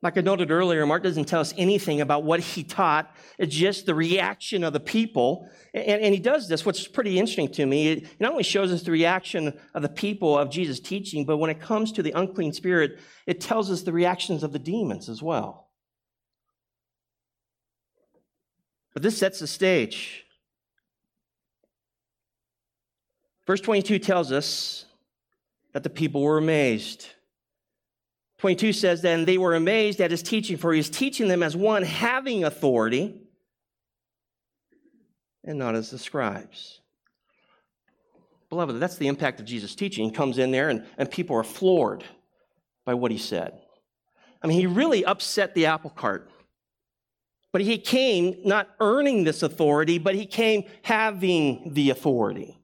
Like 0.00 0.16
I 0.16 0.20
noted 0.20 0.52
earlier, 0.52 0.86
Mark 0.86 1.02
doesn't 1.02 1.24
tell 1.24 1.40
us 1.40 1.52
anything 1.58 2.00
about 2.00 2.22
what 2.22 2.38
he 2.38 2.62
taught. 2.62 3.12
It's 3.36 3.54
just 3.54 3.84
the 3.84 3.96
reaction 3.96 4.62
of 4.62 4.72
the 4.72 4.80
people. 4.80 5.48
And, 5.74 6.02
and 6.02 6.14
he 6.14 6.20
does 6.20 6.48
this, 6.48 6.64
which 6.64 6.80
is 6.80 6.86
pretty 6.86 7.18
interesting 7.18 7.50
to 7.54 7.66
me. 7.66 7.88
It 7.88 8.20
not 8.20 8.30
only 8.30 8.44
shows 8.44 8.70
us 8.70 8.82
the 8.82 8.92
reaction 8.92 9.58
of 9.74 9.82
the 9.82 9.88
people 9.88 10.38
of 10.38 10.50
Jesus' 10.50 10.78
teaching, 10.78 11.24
but 11.24 11.38
when 11.38 11.50
it 11.50 11.60
comes 11.60 11.90
to 11.92 12.02
the 12.04 12.12
unclean 12.12 12.52
spirit, 12.52 13.00
it 13.26 13.40
tells 13.40 13.72
us 13.72 13.82
the 13.82 13.92
reactions 13.92 14.44
of 14.44 14.52
the 14.52 14.60
demons 14.60 15.08
as 15.08 15.20
well. 15.20 15.67
But 18.94 19.02
this 19.02 19.18
sets 19.18 19.38
the 19.38 19.46
stage. 19.46 20.24
Verse 23.46 23.60
22 23.60 23.98
tells 23.98 24.32
us 24.32 24.84
that 25.72 25.82
the 25.82 25.90
people 25.90 26.22
were 26.22 26.38
amazed. 26.38 27.06
22 28.38 28.72
says, 28.72 29.02
Then 29.02 29.24
they 29.24 29.38
were 29.38 29.54
amazed 29.54 30.00
at 30.00 30.10
his 30.10 30.22
teaching, 30.22 30.56
for 30.56 30.72
he 30.72 30.80
is 30.80 30.90
teaching 30.90 31.28
them 31.28 31.42
as 31.42 31.56
one 31.56 31.82
having 31.82 32.44
authority 32.44 33.22
and 35.44 35.58
not 35.58 35.74
as 35.74 35.90
the 35.90 35.98
scribes. 35.98 36.80
Beloved, 38.50 38.80
that's 38.80 38.96
the 38.96 39.08
impact 39.08 39.40
of 39.40 39.46
Jesus' 39.46 39.74
teaching. 39.74 40.06
He 40.06 40.10
comes 40.10 40.38
in 40.38 40.50
there 40.50 40.68
and, 40.68 40.84
and 40.96 41.10
people 41.10 41.36
are 41.36 41.44
floored 41.44 42.04
by 42.84 42.94
what 42.94 43.10
he 43.10 43.18
said. 43.18 43.60
I 44.42 44.46
mean, 44.46 44.58
he 44.58 44.66
really 44.66 45.04
upset 45.04 45.54
the 45.54 45.66
apple 45.66 45.90
cart. 45.90 46.30
But 47.52 47.62
he 47.62 47.78
came 47.78 48.36
not 48.44 48.68
earning 48.78 49.24
this 49.24 49.42
authority, 49.42 49.98
but 49.98 50.14
he 50.14 50.26
came 50.26 50.64
having 50.82 51.72
the 51.72 51.90
authority. 51.90 52.58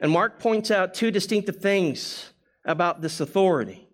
And 0.00 0.12
Mark 0.12 0.38
points 0.38 0.70
out 0.70 0.94
two 0.94 1.10
distinctive 1.10 1.56
things 1.56 2.32
about 2.64 3.02
this 3.02 3.20
authority. 3.20 3.86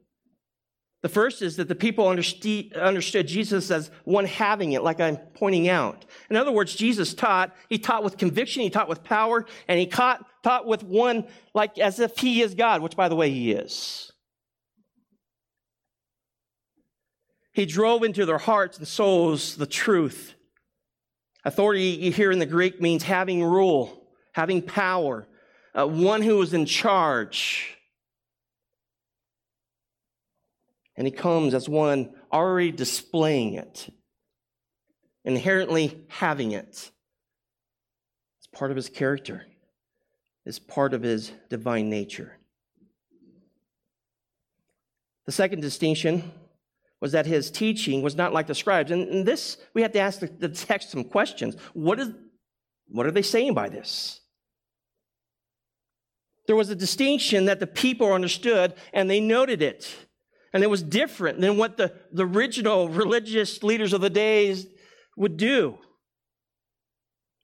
The 1.02 1.08
first 1.08 1.40
is 1.40 1.56
that 1.56 1.68
the 1.68 1.74
people 1.74 2.08
understood 2.08 3.28
Jesus 3.28 3.70
as 3.70 3.90
one 4.04 4.24
having 4.24 4.72
it, 4.72 4.82
like 4.82 5.00
I'm 5.00 5.16
pointing 5.16 5.68
out. 5.68 6.04
In 6.30 6.36
other 6.36 6.50
words, 6.50 6.74
Jesus 6.74 7.14
taught, 7.14 7.54
he 7.68 7.78
taught 7.78 8.02
with 8.02 8.16
conviction, 8.16 8.62
he 8.62 8.70
taught 8.70 8.88
with 8.88 9.04
power, 9.04 9.46
and 9.68 9.78
he 9.78 9.86
taught, 9.86 10.26
taught 10.42 10.66
with 10.66 10.82
one 10.82 11.26
like 11.54 11.78
as 11.78 12.00
if 12.00 12.18
he 12.18 12.42
is 12.42 12.54
God, 12.54 12.82
which 12.82 12.96
by 12.96 13.08
the 13.08 13.16
way, 13.16 13.30
he 13.30 13.52
is. 13.52 14.10
He 17.56 17.64
drove 17.64 18.02
into 18.02 18.26
their 18.26 18.36
hearts 18.36 18.76
and 18.76 18.86
souls 18.86 19.56
the 19.56 19.64
truth. 19.64 20.34
Authority 21.42 22.10
here 22.10 22.30
in 22.30 22.38
the 22.38 22.44
Greek 22.44 22.82
means 22.82 23.02
having 23.02 23.42
rule, 23.42 24.08
having 24.32 24.60
power, 24.60 25.26
uh, 25.74 25.86
one 25.86 26.20
who 26.20 26.42
is 26.42 26.52
in 26.52 26.66
charge. 26.66 27.74
And 30.98 31.06
he 31.06 31.10
comes 31.10 31.54
as 31.54 31.66
one 31.66 32.10
already 32.30 32.72
displaying 32.72 33.54
it, 33.54 33.88
inherently 35.24 36.04
having 36.08 36.52
it. 36.52 36.68
It's 38.38 38.48
part 38.52 38.70
of 38.70 38.76
his 38.76 38.90
character, 38.90 39.46
it's 40.44 40.58
part 40.58 40.92
of 40.92 41.02
his 41.02 41.32
divine 41.48 41.88
nature. 41.88 42.36
The 45.24 45.32
second 45.32 45.62
distinction 45.62 46.32
was 47.00 47.12
that 47.12 47.26
his 47.26 47.50
teaching 47.50 48.02
was 48.02 48.16
not 48.16 48.32
like 48.32 48.46
the 48.46 48.54
scribes. 48.54 48.90
And, 48.90 49.26
this, 49.26 49.58
we 49.74 49.82
have 49.82 49.92
to 49.92 50.00
ask 50.00 50.20
the, 50.20 50.26
the 50.26 50.48
text 50.48 50.90
some 50.90 51.04
questions. 51.04 51.56
What, 51.74 52.00
is, 52.00 52.10
what 52.88 53.06
are 53.06 53.10
they 53.10 53.22
saying 53.22 53.54
by 53.54 53.68
this? 53.68 54.20
There 56.46 56.56
was 56.56 56.70
a 56.70 56.76
distinction 56.76 57.46
that 57.46 57.60
the 57.60 57.66
people 57.66 58.12
understood 58.12 58.74
and 58.92 59.10
they 59.10 59.20
noted 59.20 59.62
it. 59.62 59.94
And 60.52 60.62
it 60.62 60.70
was 60.70 60.82
different 60.82 61.40
than 61.40 61.58
what 61.58 61.76
the, 61.76 61.92
the 62.12 62.24
original 62.24 62.88
religious 62.88 63.62
leaders 63.62 63.92
of 63.92 64.00
the 64.00 64.08
days 64.08 64.66
would 65.16 65.36
do. 65.36 65.78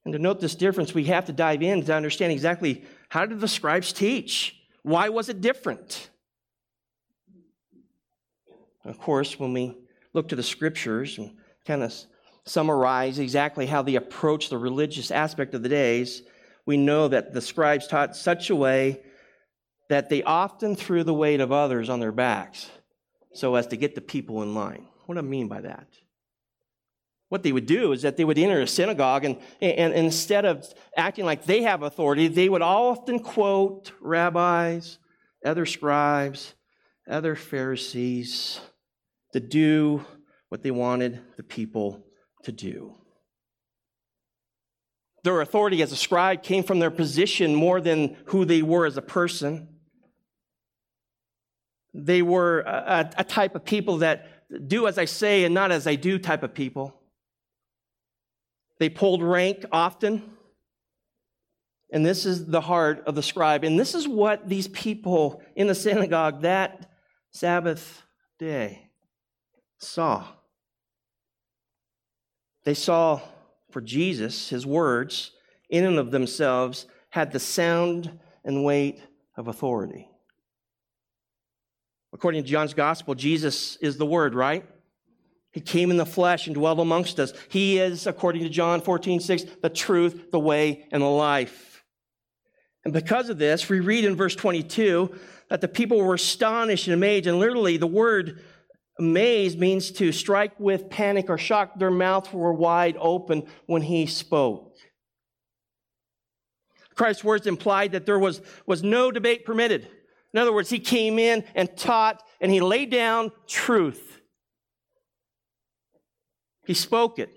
And 0.05 0.13
to 0.13 0.19
note 0.19 0.39
this 0.39 0.55
difference, 0.55 0.93
we 0.93 1.05
have 1.05 1.25
to 1.25 1.33
dive 1.33 1.61
in 1.61 1.83
to 1.85 1.93
understand 1.93 2.31
exactly 2.31 2.85
how 3.09 3.25
did 3.25 3.39
the 3.39 3.47
scribes 3.47 3.93
teach? 3.93 4.55
Why 4.81 5.09
was 5.09 5.29
it 5.29 5.41
different? 5.41 6.09
Of 8.85 8.99
course, 8.99 9.39
when 9.39 9.53
we 9.53 9.77
look 10.13 10.29
to 10.29 10.35
the 10.35 10.43
scriptures 10.43 11.17
and 11.17 11.31
kind 11.65 11.83
of 11.83 11.93
summarize 12.45 13.19
exactly 13.19 13.65
how 13.65 13.81
they 13.81 13.95
approach 13.95 14.49
the 14.49 14.57
religious 14.57 15.11
aspect 15.11 15.53
of 15.53 15.63
the 15.63 15.69
days, 15.69 16.23
we 16.65 16.77
know 16.77 17.07
that 17.07 17.33
the 17.33 17.41
scribes 17.41 17.87
taught 17.87 18.15
such 18.15 18.49
a 18.49 18.55
way 18.55 19.01
that 19.89 20.09
they 20.09 20.23
often 20.23 20.75
threw 20.75 21.03
the 21.03 21.13
weight 21.13 21.39
of 21.39 21.51
others 21.51 21.89
on 21.89 21.99
their 21.99 22.11
backs 22.11 22.69
so 23.33 23.55
as 23.55 23.67
to 23.67 23.77
get 23.77 23.95
the 23.95 24.01
people 24.01 24.41
in 24.43 24.53
line. 24.55 24.87
What 25.05 25.15
do 25.15 25.19
I 25.19 25.23
mean 25.23 25.47
by 25.47 25.61
that? 25.61 25.87
What 27.29 27.43
they 27.43 27.51
would 27.51 27.65
do 27.65 27.93
is 27.93 28.03
that 28.03 28.15
they 28.15 28.25
would 28.25 28.37
enter 28.37 28.61
a 28.61 28.67
synagogue 28.67 29.25
and, 29.25 29.37
and, 29.59 29.93
and 29.93 29.93
instead 29.93 30.45
of 30.45 30.71
acting 30.95 31.25
like 31.25 31.45
they 31.45 31.63
have 31.63 31.81
authority, 31.81 32.27
they 32.27 32.47
would 32.47 32.61
often 32.61 33.19
quote 33.19 33.91
rabbis, 33.99 34.99
other 35.43 35.65
scribes, 35.65 36.53
other 37.09 37.35
Pharisees 37.35 38.61
to 39.33 39.39
do 39.39 40.05
what 40.49 40.61
they 40.63 40.71
wanted 40.71 41.19
the 41.35 41.43
people 41.43 42.05
to 42.43 42.51
do. 42.51 42.95
Their 45.23 45.41
authority 45.41 45.81
as 45.81 45.91
a 45.91 45.95
scribe 45.95 46.43
came 46.43 46.63
from 46.63 46.79
their 46.79 46.91
position 46.91 47.55
more 47.55 47.81
than 47.81 48.17
who 48.25 48.45
they 48.45 48.61
were 48.61 48.85
as 48.85 48.97
a 48.97 49.01
person. 49.01 49.69
They 51.93 52.21
were 52.21 52.59
a, 52.61 53.11
a, 53.17 53.23
type 53.23 53.55
of 53.55 53.63
people 53.65 53.99
that 53.99 54.27
do 54.67 54.87
as 54.87 54.97
I 54.97 55.05
say 55.05 55.45
and 55.45 55.53
not 55.53 55.71
as 55.71 55.87
I 55.87 55.95
do 55.95 56.19
type 56.19 56.43
of 56.43 56.53
people. 56.53 56.93
They 58.79 58.89
pulled 58.89 59.23
rank 59.23 59.65
often. 59.71 60.23
And 61.91 62.05
this 62.05 62.25
is 62.25 62.47
the 62.47 62.61
heart 62.61 63.03
of 63.05 63.15
the 63.15 63.23
scribe. 63.23 63.63
And 63.63 63.79
this 63.79 63.95
is 63.95 64.07
what 64.07 64.49
these 64.49 64.67
people 64.67 65.41
in 65.55 65.67
the 65.67 65.75
synagogue 65.75 66.41
that 66.41 66.89
Sabbath 67.31 68.03
day 68.39 68.82
saw. 69.83 70.25
They 72.63 72.73
saw 72.73 73.21
for 73.71 73.81
Jesus, 73.81 74.49
his 74.49 74.65
words, 74.65 75.31
in 75.69 75.85
and 75.85 75.97
of 75.97 76.11
themselves, 76.11 76.85
had 77.09 77.31
the 77.31 77.39
sound 77.39 78.19
and 78.43 78.63
weight 78.63 79.01
of 79.35 79.47
authority. 79.47 80.07
According 82.13 82.43
to 82.43 82.49
John's 82.49 82.73
gospel, 82.73 83.15
Jesus 83.15 83.75
is 83.77 83.97
the 83.97 84.05
Word, 84.05 84.35
right? 84.35 84.65
He 85.51 85.61
came 85.61 85.91
in 85.91 85.97
the 85.97 86.05
flesh 86.05 86.47
and 86.47 86.55
dwelt 86.55 86.79
amongst 86.79 87.19
us. 87.19 87.33
He 87.49 87.79
is, 87.79 88.07
according 88.07 88.43
to 88.43 88.49
John 88.49 88.81
14, 88.81 89.19
6, 89.19 89.43
the 89.61 89.69
truth, 89.69 90.31
the 90.31 90.39
way, 90.39 90.87
and 90.91 91.01
the 91.01 91.07
life. 91.07 91.83
And 92.83 92.93
because 92.93 93.29
of 93.29 93.37
this, 93.37 93.69
we 93.69 93.79
read 93.79 94.05
in 94.05 94.15
verse 94.15 94.35
22 94.35 95.13
that 95.49 95.61
the 95.61 95.67
people 95.67 95.99
were 96.01 96.15
astonished 96.15 96.87
and 96.87 96.93
amazed. 96.93 97.27
And 97.27 97.39
literally, 97.39 97.77
the 97.77 97.87
word 97.87 98.43
amazed 98.99 99.59
means 99.59 99.91
to 99.91 100.11
strike 100.11 100.59
with 100.59 100.89
panic 100.89 101.29
or 101.29 101.37
shock. 101.37 101.77
Their 101.77 101.91
mouths 101.91 102.31
were 102.31 102.53
wide 102.53 102.95
open 102.99 103.47
when 103.65 103.81
he 103.81 104.05
spoke. 104.05 104.75
Christ's 106.95 107.23
words 107.23 107.47
implied 107.47 107.93
that 107.93 108.05
there 108.05 108.19
was, 108.19 108.41
was 108.65 108.83
no 108.83 109.11
debate 109.11 109.45
permitted. 109.45 109.87
In 110.33 110.39
other 110.39 110.53
words, 110.53 110.69
he 110.69 110.79
came 110.79 111.19
in 111.19 111.43
and 111.55 111.75
taught 111.75 112.23
and 112.39 112.51
he 112.51 112.61
laid 112.61 112.89
down 112.89 113.31
truth. 113.47 114.21
He 116.65 116.73
spoke 116.73 117.19
it. 117.19 117.29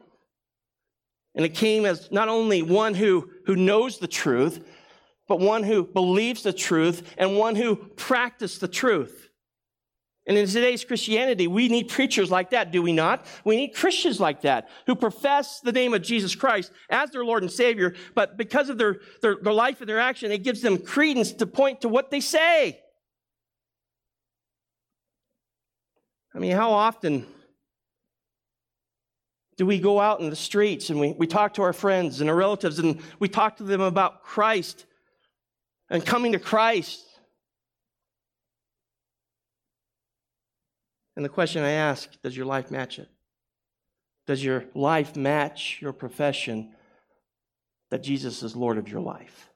And 1.34 1.44
it 1.44 1.54
came 1.54 1.84
as 1.84 2.10
not 2.10 2.28
only 2.28 2.62
one 2.62 2.94
who, 2.94 3.30
who 3.44 3.56
knows 3.56 3.98
the 3.98 4.08
truth, 4.08 4.66
but 5.28 5.40
one 5.40 5.62
who 5.62 5.84
believes 5.84 6.42
the 6.42 6.52
truth 6.52 7.14
and 7.18 7.36
one 7.36 7.56
who 7.56 7.76
practiced 7.76 8.60
the 8.60 8.68
truth. 8.68 9.25
And 10.26 10.36
in 10.36 10.46
today's 10.48 10.84
Christianity, 10.84 11.46
we 11.46 11.68
need 11.68 11.88
preachers 11.88 12.32
like 12.32 12.50
that, 12.50 12.72
do 12.72 12.82
we 12.82 12.92
not? 12.92 13.26
We 13.44 13.56
need 13.56 13.74
Christians 13.74 14.18
like 14.18 14.42
that 14.42 14.68
who 14.86 14.96
profess 14.96 15.60
the 15.60 15.70
name 15.70 15.94
of 15.94 16.02
Jesus 16.02 16.34
Christ 16.34 16.72
as 16.90 17.10
their 17.10 17.24
Lord 17.24 17.44
and 17.44 17.52
Savior, 17.52 17.94
but 18.14 18.36
because 18.36 18.68
of 18.68 18.76
their, 18.76 18.98
their, 19.22 19.36
their 19.40 19.52
life 19.52 19.80
and 19.80 19.88
their 19.88 20.00
action, 20.00 20.32
it 20.32 20.42
gives 20.42 20.62
them 20.62 20.78
credence 20.78 21.32
to 21.34 21.46
point 21.46 21.82
to 21.82 21.88
what 21.88 22.10
they 22.10 22.20
say. 22.20 22.80
I 26.34 26.38
mean, 26.38 26.52
how 26.52 26.72
often 26.72 27.24
do 29.56 29.64
we 29.64 29.78
go 29.78 30.00
out 30.00 30.20
in 30.20 30.28
the 30.28 30.36
streets 30.36 30.90
and 30.90 30.98
we, 30.98 31.12
we 31.12 31.26
talk 31.28 31.54
to 31.54 31.62
our 31.62 31.72
friends 31.72 32.20
and 32.20 32.28
our 32.28 32.36
relatives 32.36 32.80
and 32.80 33.00
we 33.20 33.28
talk 33.28 33.56
to 33.58 33.62
them 33.62 33.80
about 33.80 34.22
Christ 34.24 34.86
and 35.88 36.04
coming 36.04 36.32
to 36.32 36.38
Christ? 36.40 37.04
And 41.16 41.24
the 41.24 41.30
question 41.30 41.62
I 41.62 41.70
ask 41.70 42.10
does 42.22 42.36
your 42.36 42.46
life 42.46 42.70
match 42.70 42.98
it? 42.98 43.08
Does 44.26 44.44
your 44.44 44.64
life 44.74 45.16
match 45.16 45.78
your 45.80 45.92
profession 45.92 46.74
that 47.90 48.02
Jesus 48.02 48.42
is 48.42 48.54
Lord 48.54 48.76
of 48.76 48.88
your 48.88 49.00
life? 49.00 49.50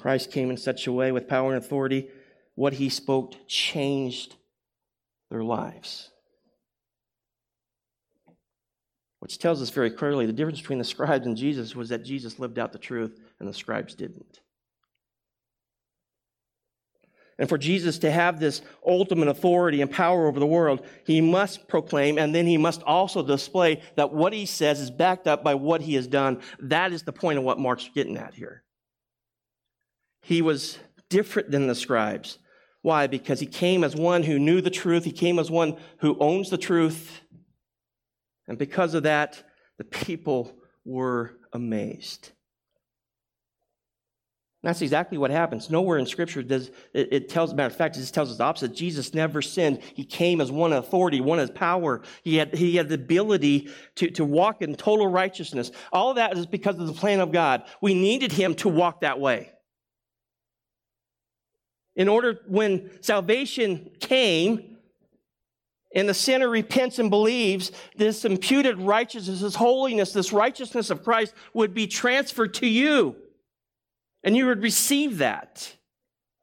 Christ 0.00 0.30
came 0.30 0.50
in 0.50 0.56
such 0.56 0.86
a 0.86 0.92
way 0.92 1.12
with 1.12 1.28
power 1.28 1.54
and 1.54 1.62
authority. 1.62 2.08
What 2.54 2.74
he 2.74 2.88
spoke 2.88 3.34
changed 3.48 4.36
their 5.30 5.42
lives. 5.42 6.10
Which 9.20 9.38
tells 9.38 9.62
us 9.62 9.70
very 9.70 9.90
clearly 9.90 10.26
the 10.26 10.32
difference 10.32 10.60
between 10.60 10.80
the 10.80 10.84
scribes 10.84 11.26
and 11.26 11.36
Jesus 11.36 11.74
was 11.74 11.88
that 11.88 12.04
Jesus 12.04 12.38
lived 12.38 12.58
out 12.58 12.72
the 12.72 12.78
truth 12.78 13.18
and 13.38 13.48
the 13.48 13.54
scribes 13.54 13.94
didn't. 13.94 14.41
And 17.42 17.48
for 17.48 17.58
Jesus 17.58 17.98
to 17.98 18.10
have 18.12 18.38
this 18.38 18.62
ultimate 18.86 19.26
authority 19.26 19.80
and 19.80 19.90
power 19.90 20.28
over 20.28 20.38
the 20.38 20.46
world, 20.46 20.86
he 21.04 21.20
must 21.20 21.66
proclaim 21.66 22.16
and 22.16 22.32
then 22.32 22.46
he 22.46 22.56
must 22.56 22.84
also 22.84 23.20
display 23.20 23.82
that 23.96 24.12
what 24.12 24.32
he 24.32 24.46
says 24.46 24.78
is 24.78 24.92
backed 24.92 25.26
up 25.26 25.42
by 25.42 25.56
what 25.56 25.80
he 25.80 25.94
has 25.94 26.06
done. 26.06 26.40
That 26.60 26.92
is 26.92 27.02
the 27.02 27.12
point 27.12 27.38
of 27.38 27.44
what 27.44 27.58
Mark's 27.58 27.90
getting 27.92 28.16
at 28.16 28.34
here. 28.34 28.62
He 30.20 30.40
was 30.40 30.78
different 31.08 31.50
than 31.50 31.66
the 31.66 31.74
scribes. 31.74 32.38
Why? 32.82 33.08
Because 33.08 33.40
he 33.40 33.46
came 33.46 33.82
as 33.82 33.96
one 33.96 34.22
who 34.22 34.38
knew 34.38 34.60
the 34.60 34.70
truth, 34.70 35.02
he 35.02 35.10
came 35.10 35.40
as 35.40 35.50
one 35.50 35.78
who 35.98 36.16
owns 36.20 36.48
the 36.48 36.56
truth. 36.56 37.22
And 38.46 38.56
because 38.56 38.94
of 38.94 39.02
that, 39.02 39.42
the 39.78 39.84
people 39.84 40.54
were 40.84 41.32
amazed. 41.52 42.30
That's 44.62 44.80
exactly 44.80 45.18
what 45.18 45.32
happens. 45.32 45.70
Nowhere 45.70 45.98
in 45.98 46.06
Scripture 46.06 46.42
does 46.42 46.70
it, 46.94 47.08
it 47.12 47.28
tells. 47.28 47.52
Matter 47.52 47.66
of 47.66 47.76
fact, 47.76 47.96
it 47.96 48.00
just 48.00 48.14
tells 48.14 48.30
us 48.30 48.38
the 48.38 48.44
opposite. 48.44 48.72
Jesus 48.72 49.12
never 49.12 49.42
sinned. 49.42 49.80
He 49.94 50.04
came 50.04 50.40
as 50.40 50.52
one 50.52 50.72
authority, 50.72 51.20
one 51.20 51.40
as 51.40 51.50
power. 51.50 52.02
He 52.22 52.36
had 52.36 52.54
he 52.54 52.76
had 52.76 52.88
the 52.88 52.94
ability 52.94 53.70
to, 53.96 54.10
to 54.12 54.24
walk 54.24 54.62
in 54.62 54.76
total 54.76 55.08
righteousness. 55.08 55.72
All 55.92 56.14
that 56.14 56.38
is 56.38 56.46
because 56.46 56.78
of 56.78 56.86
the 56.86 56.92
plan 56.92 57.18
of 57.18 57.32
God. 57.32 57.64
We 57.80 57.94
needed 57.94 58.30
him 58.30 58.54
to 58.56 58.68
walk 58.68 59.00
that 59.00 59.18
way. 59.18 59.50
In 61.96 62.08
order, 62.08 62.40
when 62.46 62.90
salvation 63.02 63.90
came, 63.98 64.76
and 65.94 66.08
the 66.08 66.14
sinner 66.14 66.48
repents 66.48 67.00
and 67.00 67.10
believes, 67.10 67.72
this 67.96 68.24
imputed 68.24 68.78
righteousness, 68.78 69.40
this 69.40 69.56
holiness, 69.56 70.12
this 70.12 70.32
righteousness 70.32 70.88
of 70.88 71.02
Christ 71.02 71.34
would 71.52 71.74
be 71.74 71.88
transferred 71.88 72.54
to 72.54 72.66
you. 72.66 73.16
And 74.24 74.36
you 74.36 74.46
would 74.46 74.62
receive 74.62 75.18
that 75.18 75.74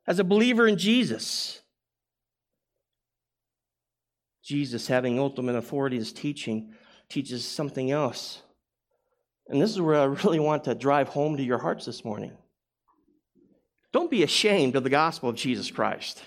as 0.07 0.19
a 0.19 0.23
believer 0.23 0.67
in 0.67 0.77
Jesus. 0.77 1.61
Jesus, 4.43 4.87
having 4.87 5.19
ultimate 5.19 5.55
authority, 5.55 5.97
is 5.97 6.11
teaching, 6.11 6.73
teaches 7.07 7.45
something 7.45 7.91
else. 7.91 8.41
And 9.47 9.61
this 9.61 9.69
is 9.69 9.79
where 9.79 9.99
I 9.99 10.03
really 10.23 10.39
want 10.39 10.63
to 10.65 10.75
drive 10.75 11.09
home 11.09 11.37
to 11.37 11.43
your 11.43 11.59
hearts 11.59 11.85
this 11.85 12.03
morning. 12.03 12.31
Don't 13.91 14.11
be 14.11 14.23
ashamed 14.23 14.75
of 14.75 14.83
the 14.83 14.89
gospel 14.89 15.29
of 15.29 15.35
Jesus 15.35 15.71
Christ. 15.71 16.23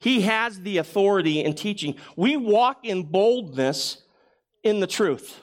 He 0.00 0.22
has 0.22 0.60
the 0.60 0.78
authority 0.78 1.42
in 1.42 1.54
teaching. 1.54 1.96
We 2.16 2.36
walk 2.36 2.80
in 2.84 3.04
boldness 3.04 4.02
in 4.62 4.80
the 4.80 4.86
truth. 4.86 5.40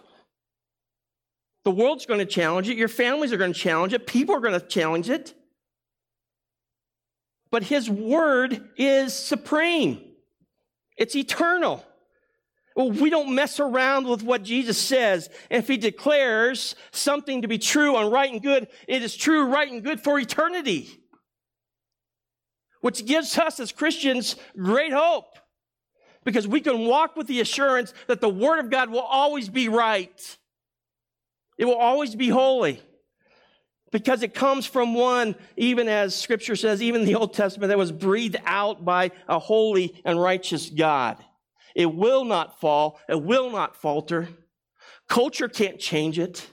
The 1.64 1.72
world's 1.72 2.06
going 2.06 2.20
to 2.20 2.26
challenge 2.26 2.70
it. 2.70 2.78
Your 2.78 2.88
families 2.88 3.32
are 3.32 3.38
going 3.38 3.54
to 3.54 3.60
challenge 3.60 3.94
it. 3.94 4.08
People 4.08 4.36
are 4.36 4.40
going 4.40 4.60
to 4.60 4.66
challenge 4.66 5.10
it. 5.10 5.34
But 7.52 7.64
His 7.64 7.90
Word 7.90 8.70
is 8.78 9.14
supreme, 9.14 10.02
it's 10.98 11.16
eternal. 11.16 11.86
Well, 12.74 12.90
we 12.90 13.10
don't 13.10 13.36
mess 13.36 13.60
around 13.60 14.08
with 14.08 14.24
what 14.24 14.44
Jesus 14.44 14.78
says. 14.78 15.30
If 15.50 15.68
He 15.68 15.76
declares 15.76 16.74
something 16.92 17.42
to 17.42 17.50
be 17.50 17.58
true 17.58 17.98
and 17.98 18.10
right 18.10 18.32
and 18.32 18.42
good, 18.42 18.70
it 18.88 19.04
is 19.04 19.16
true, 19.16 19.46
right, 19.48 19.70
and 19.70 19.84
good 19.84 20.00
for 20.00 20.18
eternity. 20.18 20.90
Which 22.80 23.06
gives 23.06 23.38
us 23.38 23.60
as 23.60 23.74
Christians 23.74 24.38
great 24.58 24.94
hope. 24.94 25.38
Because 26.24 26.48
we 26.48 26.62
can 26.62 26.86
walk 26.86 27.18
with 27.18 27.28
the 27.28 27.42
assurance 27.42 27.94
that 28.08 28.22
the 28.22 28.30
Word 28.30 28.60
of 28.60 28.70
God 28.70 28.90
will 28.90 29.00
always 29.02 29.50
be 29.50 29.68
right. 29.68 30.38
It 31.62 31.66
will 31.66 31.76
always 31.76 32.16
be 32.16 32.28
holy 32.28 32.82
because 33.92 34.24
it 34.24 34.34
comes 34.34 34.66
from 34.66 34.96
one, 34.96 35.36
even 35.56 35.88
as 35.88 36.16
scripture 36.16 36.56
says, 36.56 36.82
even 36.82 37.06
the 37.06 37.14
Old 37.14 37.36
Testament, 37.36 37.70
that 37.70 37.78
was 37.78 37.92
breathed 37.92 38.38
out 38.46 38.84
by 38.84 39.12
a 39.28 39.38
holy 39.38 40.02
and 40.04 40.20
righteous 40.20 40.72
God. 40.72 41.24
It 41.76 41.94
will 41.94 42.26
not 42.26 42.60
fall. 42.60 43.00
It 43.08 43.22
will 43.22 43.52
not 43.52 43.76
falter. 43.76 44.28
Culture 45.08 45.48
can't 45.48 45.78
change 45.78 46.18
it. 46.18 46.50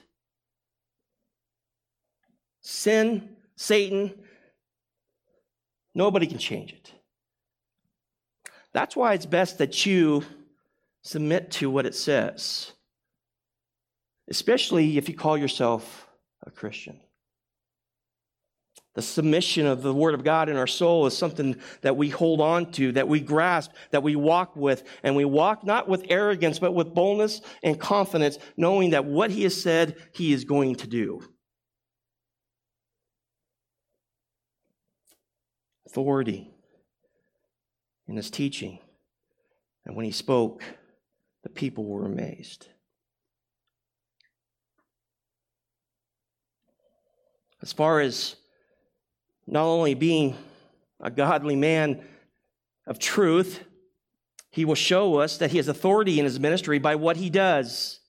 Sin, 2.61 3.29
Satan, 3.55 4.13
nobody 5.95 6.27
can 6.27 6.37
change 6.37 6.71
it. 6.71 6.93
That's 8.73 8.95
why 8.95 9.15
it's 9.15 9.25
best 9.25 9.57
that 9.57 9.87
you 9.87 10.23
submit 11.01 11.49
to 11.53 11.71
what 11.71 11.87
it 11.87 11.95
says 11.95 12.73
especially 14.29 14.97
if 14.97 15.09
you 15.09 15.15
call 15.15 15.37
yourself 15.37 16.07
a 16.45 16.51
Christian. 16.51 16.99
The 18.95 19.01
submission 19.01 19.65
of 19.65 19.81
the 19.81 19.93
Word 19.93 20.13
of 20.13 20.23
God 20.23 20.49
in 20.49 20.57
our 20.57 20.67
soul 20.67 21.05
is 21.05 21.17
something 21.17 21.55
that 21.81 21.95
we 21.95 22.09
hold 22.09 22.41
on 22.41 22.71
to, 22.73 22.91
that 22.93 23.07
we 23.07 23.19
grasp, 23.19 23.71
that 23.91 24.03
we 24.03 24.15
walk 24.15 24.55
with. 24.55 24.83
And 25.03 25.15
we 25.15 25.25
walk 25.25 25.63
not 25.63 25.87
with 25.87 26.07
arrogance, 26.09 26.59
but 26.59 26.73
with 26.73 26.93
boldness 26.93 27.41
and 27.63 27.79
confidence, 27.79 28.39
knowing 28.57 28.89
that 28.89 29.05
what 29.05 29.31
He 29.31 29.43
has 29.43 29.59
said, 29.59 29.95
He 30.11 30.33
is 30.33 30.43
going 30.43 30.75
to 30.75 30.87
do. 30.87 31.21
Authority 35.85 36.51
in 38.07 38.17
His 38.17 38.29
teaching. 38.29 38.79
And 39.85 39.95
when 39.95 40.05
He 40.05 40.11
spoke, 40.11 40.63
the 41.43 41.49
people 41.49 41.85
were 41.85 42.05
amazed. 42.05 42.67
As 47.61 47.73
far 47.73 47.99
as 47.99 48.35
not 49.47 49.65
only 49.65 49.93
being 49.93 50.35
a 50.99 51.09
godly 51.09 51.55
man 51.55 52.01
of 52.85 52.99
truth, 52.99 53.63
he 54.51 54.65
will 54.65 54.75
show 54.75 55.19
us 55.19 55.37
that 55.37 55.51
he 55.51 55.57
has 55.57 55.67
authority 55.67 56.19
in 56.19 56.25
his 56.25 56.39
ministry 56.39 56.79
by 56.79 56.95
what 56.95 57.17
he 57.17 57.29
does. 57.29 57.99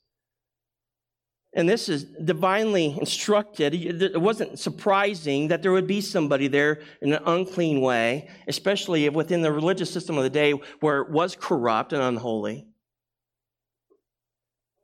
And 1.53 1.69
this 1.69 1.89
is 1.89 2.05
divinely 2.05 2.97
instructed. 2.99 3.75
It 3.75 4.21
wasn't 4.21 4.59
surprising 4.59 5.49
that 5.49 5.63
there 5.63 5.73
would 5.73 5.89
be 5.89 6.01
somebody 6.01 6.47
there 6.47 6.81
in 7.03 7.13
an 7.13 7.23
unclean 7.27 7.81
way, 7.81 8.29
especially 8.47 9.09
within 9.09 9.43
the 9.43 9.51
religious 9.51 9.93
system 9.93 10.17
of 10.17 10.23
the 10.23 10.31
day 10.31 10.53
where 10.79 11.01
it 11.01 11.11
was 11.11 11.35
corrupt 11.35 11.93
and 11.93 12.03
unholy. 12.03 12.70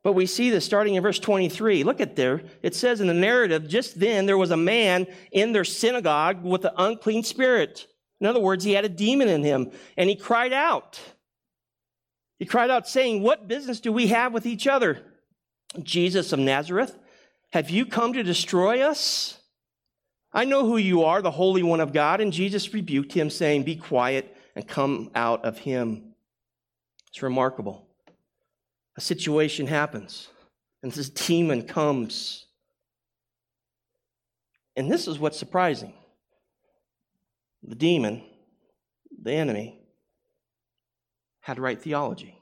But 0.07 0.13
we 0.13 0.25
see 0.25 0.49
this 0.49 0.63
starting 0.63 0.95
in 0.95 1.03
verse 1.03 1.19
23. 1.19 1.83
Look 1.83 1.99
at 1.99 2.15
there. 2.15 2.41
It 2.63 2.73
says 2.73 3.01
in 3.01 3.07
the 3.07 3.13
narrative, 3.13 3.67
just 3.67 3.99
then 3.99 4.25
there 4.25 4.37
was 4.37 4.51
a 4.51 4.55
man 4.55 5.05
in 5.33 5.51
their 5.51 5.65
synagogue 5.65 6.45
with 6.45 6.63
an 6.63 6.71
unclean 6.77 7.23
spirit. 7.23 7.87
In 8.21 8.25
other 8.25 8.39
words, 8.39 8.63
he 8.63 8.71
had 8.71 8.85
a 8.85 8.89
demon 8.89 9.27
in 9.27 9.43
him 9.43 9.69
and 9.97 10.09
he 10.09 10.15
cried 10.15 10.53
out. 10.53 10.97
He 12.39 12.45
cried 12.45 12.69
out 12.69 12.87
saying, 12.87 13.21
what 13.21 13.49
business 13.49 13.81
do 13.81 13.91
we 13.91 14.07
have 14.07 14.31
with 14.31 14.45
each 14.45 14.65
other? 14.65 15.03
Jesus 15.83 16.31
of 16.31 16.39
Nazareth, 16.39 16.97
have 17.51 17.69
you 17.69 17.85
come 17.85 18.13
to 18.13 18.23
destroy 18.23 18.79
us? 18.79 19.37
I 20.31 20.45
know 20.45 20.65
who 20.65 20.77
you 20.77 21.03
are, 21.03 21.21
the 21.21 21.31
Holy 21.31 21.63
One 21.63 21.81
of 21.81 21.91
God. 21.91 22.21
And 22.21 22.31
Jesus 22.31 22.73
rebuked 22.73 23.11
him 23.11 23.29
saying, 23.29 23.63
be 23.63 23.75
quiet 23.75 24.37
and 24.55 24.65
come 24.65 25.11
out 25.13 25.43
of 25.43 25.57
him. 25.57 26.13
It's 27.09 27.21
remarkable 27.21 27.86
a 28.97 29.01
situation 29.01 29.67
happens 29.67 30.27
and 30.83 30.91
this 30.91 31.09
demon 31.09 31.63
comes. 31.63 32.45
And 34.75 34.91
this 34.91 35.07
is 35.07 35.19
what's 35.19 35.37
surprising. 35.37 35.93
The 37.63 37.75
demon, 37.75 38.23
the 39.21 39.33
enemy, 39.33 39.79
had 41.41 41.59
right 41.59 41.81
theology. 41.81 42.37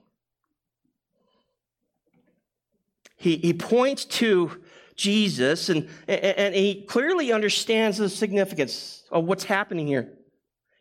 He, 3.17 3.37
he 3.37 3.53
points 3.53 4.05
to 4.05 4.61
Jesus 4.95 5.69
and, 5.69 5.89
and 6.07 6.53
he 6.53 6.83
clearly 6.83 7.31
understands 7.31 7.97
the 7.97 8.09
significance 8.09 9.03
of 9.11 9.25
what's 9.25 9.43
happening 9.43 9.87
here. 9.87 10.11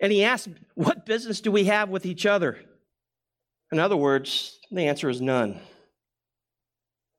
And 0.00 0.12
he 0.12 0.24
asks, 0.24 0.48
What 0.74 1.06
business 1.06 1.40
do 1.40 1.50
we 1.50 1.64
have 1.64 1.88
with 1.88 2.04
each 2.06 2.26
other? 2.26 2.58
In 3.74 3.80
other 3.80 3.96
words, 3.96 4.60
the 4.70 4.82
answer 4.82 5.10
is 5.10 5.20
none. 5.20 5.58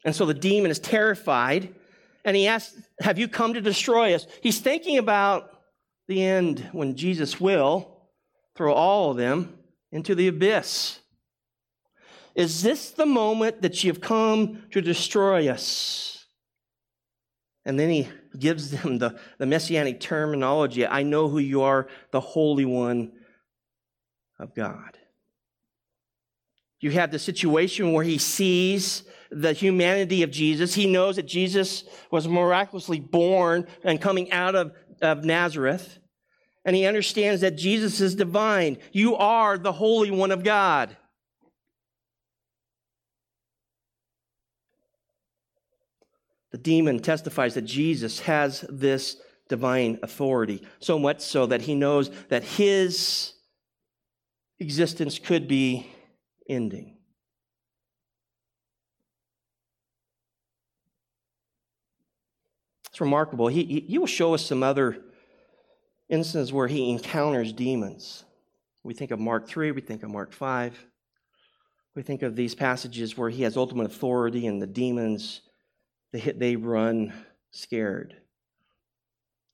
And 0.06 0.16
so 0.16 0.26
the 0.26 0.34
demon 0.34 0.72
is 0.72 0.80
terrified 0.80 1.76
and 2.24 2.34
he 2.34 2.48
asks, 2.48 2.82
Have 3.02 3.20
you 3.20 3.28
come 3.28 3.56
to 3.56 3.60
destroy 3.60 4.16
us? 4.16 4.26
He's 4.42 4.62
thinking 4.62 4.98
about 4.98 5.50
the 6.08 6.24
end 6.24 6.70
when 6.72 6.96
Jesus 6.96 7.42
will 7.42 8.08
throw 8.56 8.74
all 8.74 9.12
of 9.12 9.18
them 9.18 9.58
into 9.92 10.16
the 10.16 10.30
abyss. 10.30 11.02
Is 12.36 12.64
this 12.64 12.92
the 12.92 13.06
moment 13.06 13.62
that 13.62 13.84
you've 13.84 14.00
come 14.00 14.64
to 14.72 14.80
destroy 14.80 15.50
us? 15.50 16.26
And 17.66 17.78
then 17.78 17.90
he 17.90 18.08
gives 18.40 18.72
them 18.72 19.00
the, 19.00 19.20
the 19.40 19.46
messianic 19.46 20.00
terminology 20.00 20.88
I 20.88 21.04
know 21.04 21.28
who 21.28 21.40
you 21.40 21.64
are, 21.64 21.90
the 22.12 22.22
Holy 22.22 22.64
One 22.64 23.12
of 24.40 24.56
God. 24.56 24.95
You 26.86 26.92
have 26.92 27.10
the 27.10 27.18
situation 27.18 27.94
where 27.94 28.04
he 28.04 28.20
sees 28.20 29.02
the 29.32 29.54
humanity 29.54 30.22
of 30.22 30.30
Jesus. 30.30 30.76
He 30.76 30.86
knows 30.86 31.16
that 31.16 31.26
Jesus 31.26 31.84
was 32.12 32.28
miraculously 32.28 33.00
born 33.00 33.66
and 33.84 34.00
coming 34.00 34.32
out 34.32 34.54
of, 34.54 34.72
of 35.02 35.26
Nazareth. 35.26 35.98
And 36.64 36.76
he 36.76 36.86
understands 36.86 37.42
that 37.42 37.58
Jesus 37.58 38.02
is 38.02 38.14
divine. 38.14 38.78
You 38.92 39.16
are 39.16 39.58
the 39.58 39.72
Holy 39.72 40.12
One 40.12 40.30
of 40.30 40.44
God. 40.44 40.96
The 46.52 46.60
demon 46.60 47.00
testifies 47.00 47.56
that 47.56 47.64
Jesus 47.64 48.20
has 48.20 48.64
this 48.70 49.18
divine 49.50 49.98
authority, 50.04 50.62
so 50.78 51.00
much 51.00 51.22
so 51.22 51.48
that 51.48 51.62
he 51.62 51.74
knows 51.74 52.12
that 52.30 52.44
his 52.44 53.34
existence 54.60 55.18
could 55.18 55.48
be 55.48 55.88
ending. 56.48 56.98
It's 62.96 63.02
remarkable. 63.02 63.48
He, 63.48 63.66
he, 63.66 63.80
he 63.82 63.98
will 63.98 64.08
show 64.08 64.34
us 64.34 64.46
some 64.46 64.64
other 64.64 65.02
instances 66.08 66.54
where 66.54 66.68
he 66.68 66.92
encounters 66.92 67.52
demons. 67.52 68.24
We 68.84 68.94
think 68.94 69.12
of 69.12 69.20
Mark 69.20 69.48
3, 69.48 69.72
we 69.72 69.82
think 69.82 70.04
of 70.04 70.12
Mark 70.12 70.32
5. 70.32 70.86
We 71.96 72.04
think 72.04 72.22
of 72.22 72.36
these 72.36 72.56
passages 72.56 73.18
where 73.18 73.30
he 73.30 73.44
has 73.44 73.58
ultimate 73.58 73.88
authority 73.88 74.48
and 74.48 74.62
the 74.62 74.68
demons, 74.68 75.42
they, 76.12 76.20
they 76.20 76.56
run 76.56 77.14
scared. 77.52 78.16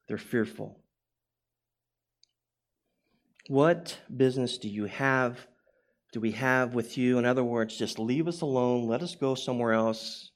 They're 0.08 0.18
fearful. 0.18 0.78
What 3.48 3.98
business 4.16 4.58
do 4.58 4.70
you 4.70 4.86
have 4.86 5.48
do 6.12 6.20
we 6.20 6.32
have 6.32 6.74
with 6.74 6.98
you? 6.98 7.18
In 7.18 7.26
other 7.26 7.44
words, 7.44 7.78
just 7.78 7.98
leave 7.98 8.28
us 8.28 8.42
alone. 8.42 8.88
Let 8.88 9.02
us 9.02 9.16
go 9.16 9.34
somewhere 9.36 9.74
else. 9.74 10.32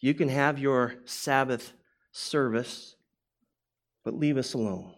You 0.00 0.14
can 0.14 0.28
have 0.28 0.58
your 0.58 0.94
Sabbath 1.04 1.72
service, 2.12 2.94
but 4.04 4.14
leave 4.14 4.36
us 4.36 4.54
alone. 4.54 4.94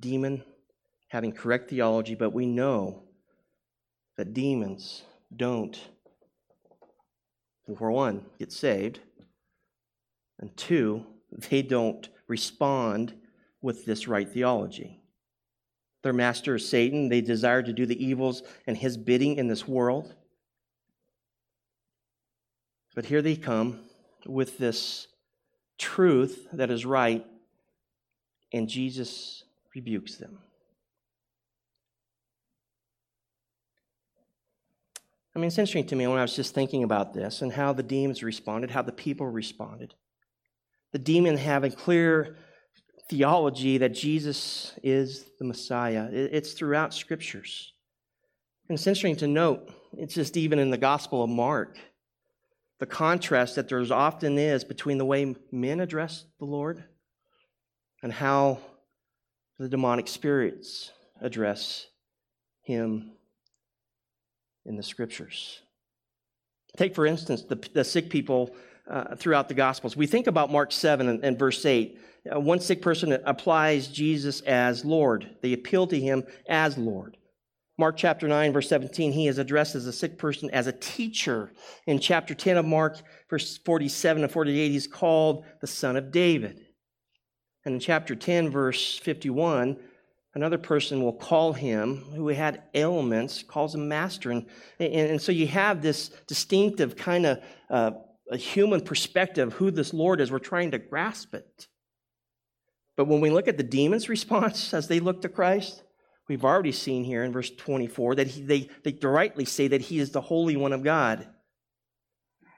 Demon 0.00 0.42
having 1.08 1.30
correct 1.30 1.70
theology, 1.70 2.14
but 2.14 2.32
we 2.32 2.46
know 2.46 3.02
that 4.16 4.34
demons 4.34 5.02
don't, 5.36 5.78
for 7.78 7.90
one, 7.90 8.24
get 8.38 8.50
saved, 8.50 8.98
and 10.40 10.56
two, 10.56 11.06
they 11.50 11.62
don't 11.62 12.08
respond 12.26 13.14
with 13.60 13.84
this 13.84 14.08
right 14.08 14.28
theology. 14.28 15.01
Their 16.02 16.12
master 16.12 16.56
is 16.56 16.68
Satan. 16.68 17.08
They 17.08 17.20
desire 17.20 17.62
to 17.62 17.72
do 17.72 17.86
the 17.86 18.04
evils 18.04 18.42
and 18.66 18.76
his 18.76 18.96
bidding 18.96 19.36
in 19.36 19.48
this 19.48 19.66
world. 19.66 20.14
But 22.94 23.06
here 23.06 23.22
they 23.22 23.36
come 23.36 23.80
with 24.26 24.58
this 24.58 25.08
truth 25.78 26.48
that 26.52 26.70
is 26.70 26.84
right, 26.84 27.24
and 28.52 28.68
Jesus 28.68 29.44
rebukes 29.74 30.16
them. 30.16 30.38
I 35.34 35.38
mean, 35.38 35.46
it's 35.46 35.56
interesting 35.56 35.86
to 35.86 35.96
me 35.96 36.06
when 36.06 36.18
I 36.18 36.22
was 36.22 36.36
just 36.36 36.54
thinking 36.54 36.84
about 36.84 37.14
this 37.14 37.40
and 37.40 37.52
how 37.52 37.72
the 37.72 37.82
demons 37.82 38.22
responded, 38.22 38.70
how 38.70 38.82
the 38.82 38.92
people 38.92 39.26
responded. 39.26 39.94
The 40.92 40.98
demon 40.98 41.38
having 41.38 41.72
clear 41.72 42.36
theology 43.12 43.76
that 43.76 43.90
Jesus 43.90 44.72
is 44.82 45.26
the 45.38 45.44
Messiah. 45.44 46.08
It's 46.10 46.54
throughout 46.54 46.94
scriptures. 46.94 47.74
And 48.68 48.78
it's 48.78 48.86
interesting 48.86 49.16
to 49.16 49.26
note, 49.26 49.68
it's 49.98 50.14
just 50.14 50.38
even 50.38 50.58
in 50.58 50.70
the 50.70 50.78
Gospel 50.78 51.22
of 51.22 51.28
Mark, 51.28 51.76
the 52.80 52.86
contrast 52.86 53.56
that 53.56 53.68
there's 53.68 53.90
often 53.90 54.38
is 54.38 54.64
between 54.64 54.96
the 54.96 55.04
way 55.04 55.36
men 55.50 55.80
address 55.80 56.24
the 56.38 56.46
Lord 56.46 56.82
and 58.02 58.10
how 58.10 58.60
the 59.58 59.68
demonic 59.68 60.08
spirits 60.08 60.90
address 61.20 61.86
him 62.62 63.12
in 64.64 64.76
the 64.76 64.82
scriptures. 64.82 65.60
Take, 66.78 66.94
for 66.94 67.04
instance, 67.04 67.42
the, 67.42 67.56
the 67.74 67.84
sick 67.84 68.08
people 68.08 68.54
uh, 68.88 69.16
throughout 69.16 69.48
the 69.48 69.54
Gospels. 69.54 69.98
We 69.98 70.06
think 70.06 70.28
about 70.28 70.50
Mark 70.50 70.72
7 70.72 71.06
and, 71.06 71.22
and 71.22 71.38
verse 71.38 71.66
8. 71.66 71.98
Uh, 72.30 72.38
one 72.38 72.60
sick 72.60 72.82
person 72.82 73.12
applies 73.24 73.88
Jesus 73.88 74.40
as 74.42 74.84
Lord. 74.84 75.36
They 75.42 75.52
appeal 75.52 75.86
to 75.88 75.98
him 75.98 76.24
as 76.48 76.78
Lord. 76.78 77.16
Mark 77.78 77.96
chapter 77.96 78.28
9, 78.28 78.52
verse 78.52 78.68
17, 78.68 79.12
he 79.12 79.26
is 79.26 79.38
addressed 79.38 79.74
as 79.74 79.86
a 79.86 79.92
sick 79.92 80.18
person 80.18 80.50
as 80.50 80.66
a 80.66 80.72
teacher. 80.72 81.52
In 81.86 81.98
chapter 81.98 82.34
10 82.34 82.58
of 82.58 82.64
Mark, 82.66 82.98
verse 83.28 83.58
47 83.58 84.22
and 84.22 84.32
48, 84.32 84.70
he's 84.70 84.86
called 84.86 85.44
the 85.60 85.66
Son 85.66 85.96
of 85.96 86.12
David. 86.12 86.64
And 87.64 87.74
in 87.74 87.80
chapter 87.80 88.14
10, 88.14 88.50
verse 88.50 88.98
51, 88.98 89.76
another 90.34 90.58
person 90.58 91.02
will 91.02 91.14
call 91.14 91.54
him 91.54 92.04
who 92.14 92.28
had 92.28 92.62
ailments, 92.74 93.42
calls 93.42 93.74
him 93.74 93.88
master. 93.88 94.30
And, 94.30 94.46
and, 94.78 94.92
and 94.92 95.22
so 95.22 95.32
you 95.32 95.46
have 95.48 95.80
this 95.80 96.10
distinctive 96.28 96.94
kind 96.94 97.26
of 97.26 97.42
uh, 97.70 97.92
a 98.30 98.36
human 98.36 98.80
perspective 98.80 99.54
who 99.54 99.70
this 99.70 99.92
Lord 99.92 100.20
is. 100.20 100.30
We're 100.30 100.38
trying 100.38 100.70
to 100.72 100.78
grasp 100.78 101.34
it. 101.34 101.68
But 102.96 103.06
when 103.06 103.20
we 103.20 103.30
look 103.30 103.48
at 103.48 103.56
the 103.56 103.62
demons' 103.62 104.08
response 104.16 104.74
as 104.74 104.88
they 104.88 105.00
look 105.00 105.22
to 105.22 105.28
Christ, 105.28 105.82
we've 106.28 106.44
already 106.44 106.72
seen 106.72 107.04
here 107.04 107.24
in 107.24 107.32
verse 107.32 107.50
24 107.50 108.16
that 108.16 108.28
he, 108.28 108.42
they, 108.42 108.68
they 108.84 108.96
rightly 109.06 109.44
say 109.44 109.68
that 109.68 109.82
he 109.82 109.98
is 109.98 110.10
the 110.10 110.20
Holy 110.20 110.56
One 110.56 110.72
of 110.72 110.82
God. 110.82 111.26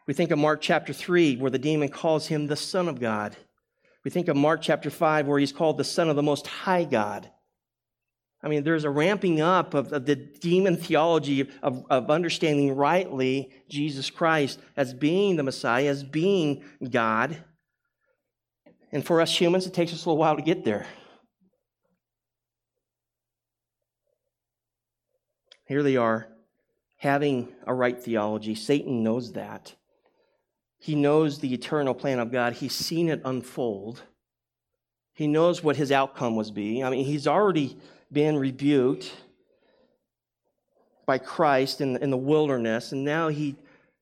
We 0.07 0.14
think 0.14 0.31
of 0.31 0.38
Mark 0.38 0.61
chapter 0.61 0.92
3, 0.92 1.37
where 1.37 1.51
the 1.51 1.59
demon 1.59 1.88
calls 1.88 2.27
him 2.27 2.47
the 2.47 2.57
Son 2.57 2.88
of 2.88 3.01
God. 3.01 3.37
We 4.05 4.11
think 4.11 4.29
of 4.29 4.37
Mark 4.37 4.61
chapter 4.61 4.90
5, 4.90 5.27
where 5.27 5.38
he's 5.38 5.53
called 5.53 5.79
the 5.79 5.85
Son 5.85 6.11
of 6.11 6.16
the 6.16 6.23
Most 6.23 6.47
High 6.47 6.85
God. 6.85 7.31
I 8.42 8.49
mean, 8.49 8.62
there's 8.62 8.85
a 8.85 8.90
ramping 8.90 9.40
up 9.40 9.73
of, 9.73 9.90
of 9.94 10.05
the 10.05 10.16
demon 10.16 10.77
theology 10.77 11.49
of, 11.62 11.87
of 11.88 12.11
understanding 12.11 12.77
rightly 12.77 13.51
Jesus 13.70 14.11
Christ 14.11 14.61
as 14.77 14.92
being 14.92 15.37
the 15.37 15.42
Messiah, 15.42 15.88
as 15.88 16.05
being 16.05 16.62
God. 16.90 17.42
And 18.95 19.05
for 19.05 19.21
us 19.21 19.39
humans, 19.39 19.67
it 19.67 19.75
takes 19.75 19.93
us 19.93 20.05
a 20.05 20.09
little 20.09 20.19
while 20.19 20.37
to 20.37 20.43
get 20.43 20.65
there. 20.65 20.87
Here 25.67 25.83
they 25.83 25.97
are, 25.97 26.29
having 26.99 27.49
a 27.67 27.75
right 27.75 28.01
theology. 28.01 28.55
Satan 28.55 29.03
knows 29.03 29.33
that. 29.33 29.75
He 30.79 30.95
knows 30.95 31.41
the 31.41 31.53
eternal 31.53 31.93
plan 31.93 32.21
of 32.21 32.31
God. 32.31 32.53
He's 32.53 32.75
seen 32.75 33.09
it 33.09 33.21
unfold. 33.25 34.03
He 35.13 35.27
knows 35.27 35.65
what 35.65 35.77
his 35.77 35.91
outcome 35.91 36.37
was 36.37 36.53
be. 36.53 36.85
I 36.85 36.91
mean, 36.91 37.05
he's 37.05 37.27
already 37.27 37.77
been 38.13 38.37
rebuked 38.37 39.13
by 41.05 41.19
Christ 41.19 41.81
in, 41.81 41.97
in 41.97 42.11
the 42.11 42.17
wilderness, 42.17 42.93
and 42.93 43.05
now 43.05 43.27
he 43.27 43.57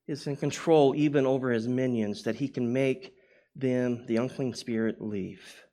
is 0.07 0.27
in 0.27 0.35
control 0.35 0.93
even 0.95 1.25
over 1.25 1.49
his 1.49 1.67
minions, 1.67 2.21
that 2.23 2.35
he 2.35 2.47
can 2.47 2.71
make 2.71 3.15
them, 3.55 4.05
the 4.07 4.17
unclean 4.17 4.53
spirit, 4.53 5.01
leave. 5.01 5.63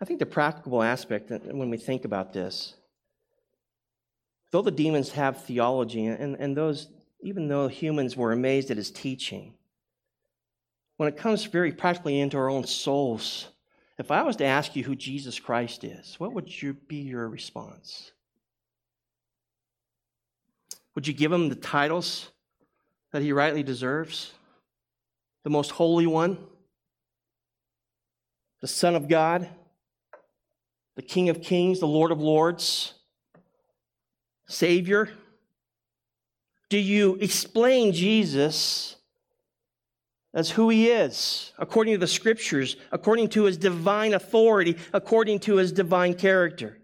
I 0.00 0.04
think 0.04 0.18
the 0.18 0.26
practical 0.26 0.82
aspect 0.82 1.30
uh, 1.30 1.38
when 1.38 1.70
we 1.70 1.78
think 1.78 2.04
about 2.04 2.32
this, 2.32 2.74
though 4.50 4.62
the 4.62 4.70
demons 4.70 5.12
have 5.12 5.44
theology, 5.44 6.06
and, 6.06 6.36
and 6.36 6.56
those, 6.56 6.88
even 7.22 7.48
though 7.48 7.68
humans 7.68 8.16
were 8.16 8.32
amazed 8.32 8.70
at 8.70 8.76
his 8.76 8.90
teaching, 8.90 9.54
when 10.96 11.08
it 11.08 11.16
comes 11.16 11.44
very 11.44 11.72
practically 11.72 12.20
into 12.20 12.36
our 12.36 12.48
own 12.48 12.64
souls, 12.64 13.48
if 13.98 14.10
I 14.10 14.22
was 14.22 14.36
to 14.36 14.44
ask 14.44 14.76
you 14.76 14.84
who 14.84 14.94
Jesus 14.94 15.38
Christ 15.38 15.84
is, 15.84 16.20
what 16.20 16.32
would 16.32 16.62
you, 16.62 16.74
be 16.74 16.96
your 16.96 17.28
response? 17.28 18.12
Would 20.94 21.06
you 21.06 21.14
give 21.14 21.32
him 21.32 21.48
the 21.48 21.56
titles 21.56 22.30
that 23.16 23.22
he 23.22 23.32
rightly 23.32 23.62
deserves? 23.62 24.34
The 25.42 25.48
most 25.48 25.70
holy 25.70 26.06
one? 26.06 26.36
The 28.60 28.66
Son 28.66 28.94
of 28.94 29.08
God? 29.08 29.48
The 30.96 31.02
King 31.02 31.30
of 31.30 31.40
Kings? 31.40 31.80
The 31.80 31.86
Lord 31.86 32.12
of 32.12 32.20
Lords? 32.20 32.92
Savior? 34.46 35.08
Do 36.68 36.76
you 36.76 37.16
explain 37.18 37.94
Jesus 37.94 38.96
as 40.34 40.50
who 40.50 40.68
he 40.68 40.90
is, 40.90 41.52
according 41.58 41.94
to 41.94 41.98
the 41.98 42.06
scriptures, 42.06 42.76
according 42.92 43.30
to 43.30 43.44
his 43.44 43.56
divine 43.56 44.12
authority, 44.12 44.76
according 44.92 45.38
to 45.38 45.56
his 45.56 45.72
divine 45.72 46.12
character. 46.12 46.76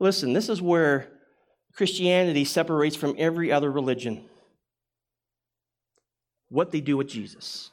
Listen, 0.00 0.32
this 0.32 0.48
is 0.48 0.60
where 0.60 1.06
Christianity 1.78 2.44
separates 2.44 2.96
from 2.96 3.14
every 3.18 3.52
other 3.52 3.70
religion 3.70 4.24
what 6.48 6.72
they 6.72 6.80
do 6.80 6.96
with 6.96 7.06
Jesus. 7.06 7.70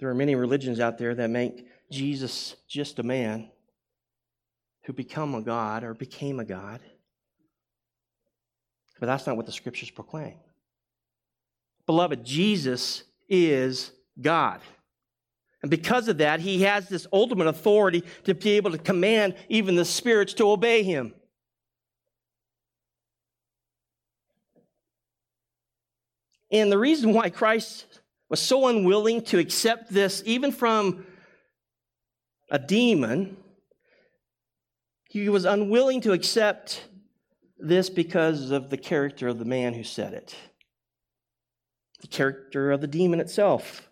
There 0.00 0.08
are 0.08 0.14
many 0.14 0.36
religions 0.36 0.80
out 0.80 0.96
there 0.96 1.14
that 1.14 1.28
make 1.28 1.66
Jesus 1.90 2.56
just 2.66 2.98
a 2.98 3.02
man 3.02 3.50
who 4.84 4.94
become 4.94 5.34
a 5.34 5.42
God 5.42 5.84
or 5.84 5.92
became 5.92 6.40
a 6.40 6.46
God. 6.46 6.80
But 8.98 9.04
that's 9.04 9.26
not 9.26 9.36
what 9.36 9.44
the 9.44 9.52
scriptures 9.52 9.90
proclaim. 9.90 10.36
Beloved, 11.84 12.24
Jesus 12.24 13.02
is 13.28 13.92
God. 14.18 14.62
And 15.62 15.70
because 15.70 16.08
of 16.08 16.18
that, 16.18 16.40
he 16.40 16.62
has 16.62 16.88
this 16.88 17.06
ultimate 17.12 17.46
authority 17.46 18.02
to 18.24 18.34
be 18.34 18.50
able 18.52 18.72
to 18.72 18.78
command 18.78 19.36
even 19.48 19.76
the 19.76 19.84
spirits 19.84 20.34
to 20.34 20.50
obey 20.50 20.82
him. 20.82 21.14
And 26.50 26.70
the 26.70 26.78
reason 26.78 27.14
why 27.14 27.30
Christ 27.30 28.00
was 28.28 28.40
so 28.40 28.66
unwilling 28.66 29.22
to 29.22 29.38
accept 29.38 29.90
this, 29.90 30.22
even 30.26 30.52
from 30.52 31.06
a 32.50 32.58
demon, 32.58 33.36
he 35.08 35.28
was 35.28 35.44
unwilling 35.44 36.00
to 36.02 36.12
accept 36.12 36.86
this 37.58 37.88
because 37.88 38.50
of 38.50 38.68
the 38.68 38.76
character 38.76 39.28
of 39.28 39.38
the 39.38 39.44
man 39.44 39.72
who 39.74 39.84
said 39.84 40.12
it, 40.12 40.34
the 42.00 42.08
character 42.08 42.72
of 42.72 42.80
the 42.80 42.86
demon 42.86 43.20
itself. 43.20 43.88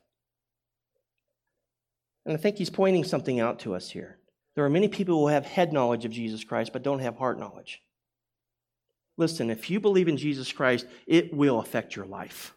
And 2.25 2.35
I 2.35 2.37
think 2.37 2.57
he's 2.57 2.71
pointing 2.71 3.05
something 3.05 3.41
out 3.41 3.61
to 3.61 3.75
us 3.75 3.91
here. 3.91 4.19
There 4.55 4.65
are 4.65 4.71
many 4.71 4.89
people 4.89 5.19
who 5.21 5.29
have 5.29 5.47
head 5.47 5.73
knowledge 5.73 6.05
of 6.05 6.11
Jesus 6.11 6.45
Christ 6.45 6.73
but 6.73 6.83
don't 6.83 6.99
have 7.01 7.17
heart 7.17 7.39
knowledge. 7.39 7.83
Listen, 9.17 9.51
if 9.51 9.71
you 9.71 9.81
believe 9.81 10.09
in 10.09 10.17
Jesus 10.17 10.53
Christ, 10.53 10.87
it 11.07 11.33
will 11.35 11.61
affect 11.61 11.95
your 11.95 12.07
life. 12.07 12.55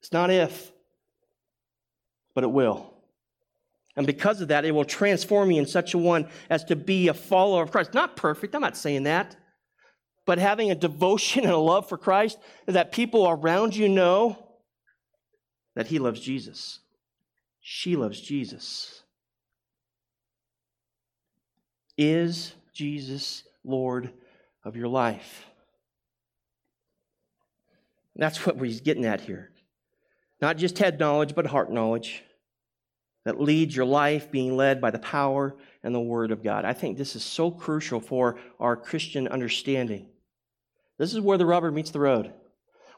It's 0.00 0.12
not 0.12 0.30
if, 0.30 0.72
but 2.34 2.44
it 2.44 2.50
will. 2.50 2.94
And 3.96 4.06
because 4.06 4.40
of 4.40 4.48
that, 4.48 4.64
it 4.64 4.70
will 4.70 4.84
transform 4.84 5.50
you 5.50 5.58
in 5.58 5.66
such 5.66 5.92
a 5.92 5.98
one 5.98 6.28
as 6.48 6.62
to 6.64 6.76
be 6.76 7.08
a 7.08 7.14
follower 7.14 7.62
of 7.62 7.72
Christ. 7.72 7.94
Not 7.94 8.14
perfect, 8.14 8.54
I'm 8.54 8.60
not 8.60 8.76
saying 8.76 9.04
that. 9.04 9.36
But 10.24 10.38
having 10.38 10.70
a 10.70 10.76
devotion 10.76 11.42
and 11.44 11.52
a 11.52 11.58
love 11.58 11.88
for 11.88 11.98
Christ 11.98 12.38
that 12.66 12.92
people 12.92 13.28
around 13.28 13.74
you 13.74 13.88
know 13.88 14.38
that 15.74 15.88
he 15.88 15.98
loves 15.98 16.20
Jesus. 16.20 16.80
She 17.70 17.96
loves 17.96 18.18
Jesus. 18.18 19.02
Is 21.98 22.54
Jesus 22.72 23.44
Lord 23.62 24.10
of 24.64 24.74
your 24.74 24.88
life? 24.88 25.44
That's 28.16 28.46
what 28.46 28.58
he's 28.58 28.80
getting 28.80 29.04
at 29.04 29.20
here. 29.20 29.50
Not 30.40 30.56
just 30.56 30.78
head 30.78 30.98
knowledge, 30.98 31.34
but 31.34 31.44
heart 31.44 31.70
knowledge 31.70 32.24
that 33.26 33.38
leads 33.38 33.76
your 33.76 33.84
life 33.84 34.30
being 34.30 34.56
led 34.56 34.80
by 34.80 34.90
the 34.90 34.98
power 34.98 35.54
and 35.82 35.94
the 35.94 36.00
Word 36.00 36.32
of 36.32 36.42
God. 36.42 36.64
I 36.64 36.72
think 36.72 36.96
this 36.96 37.14
is 37.14 37.22
so 37.22 37.50
crucial 37.50 38.00
for 38.00 38.38
our 38.58 38.76
Christian 38.76 39.28
understanding. 39.28 40.08
This 40.96 41.12
is 41.12 41.20
where 41.20 41.36
the 41.36 41.44
rubber 41.44 41.70
meets 41.70 41.90
the 41.90 42.00
road. 42.00 42.32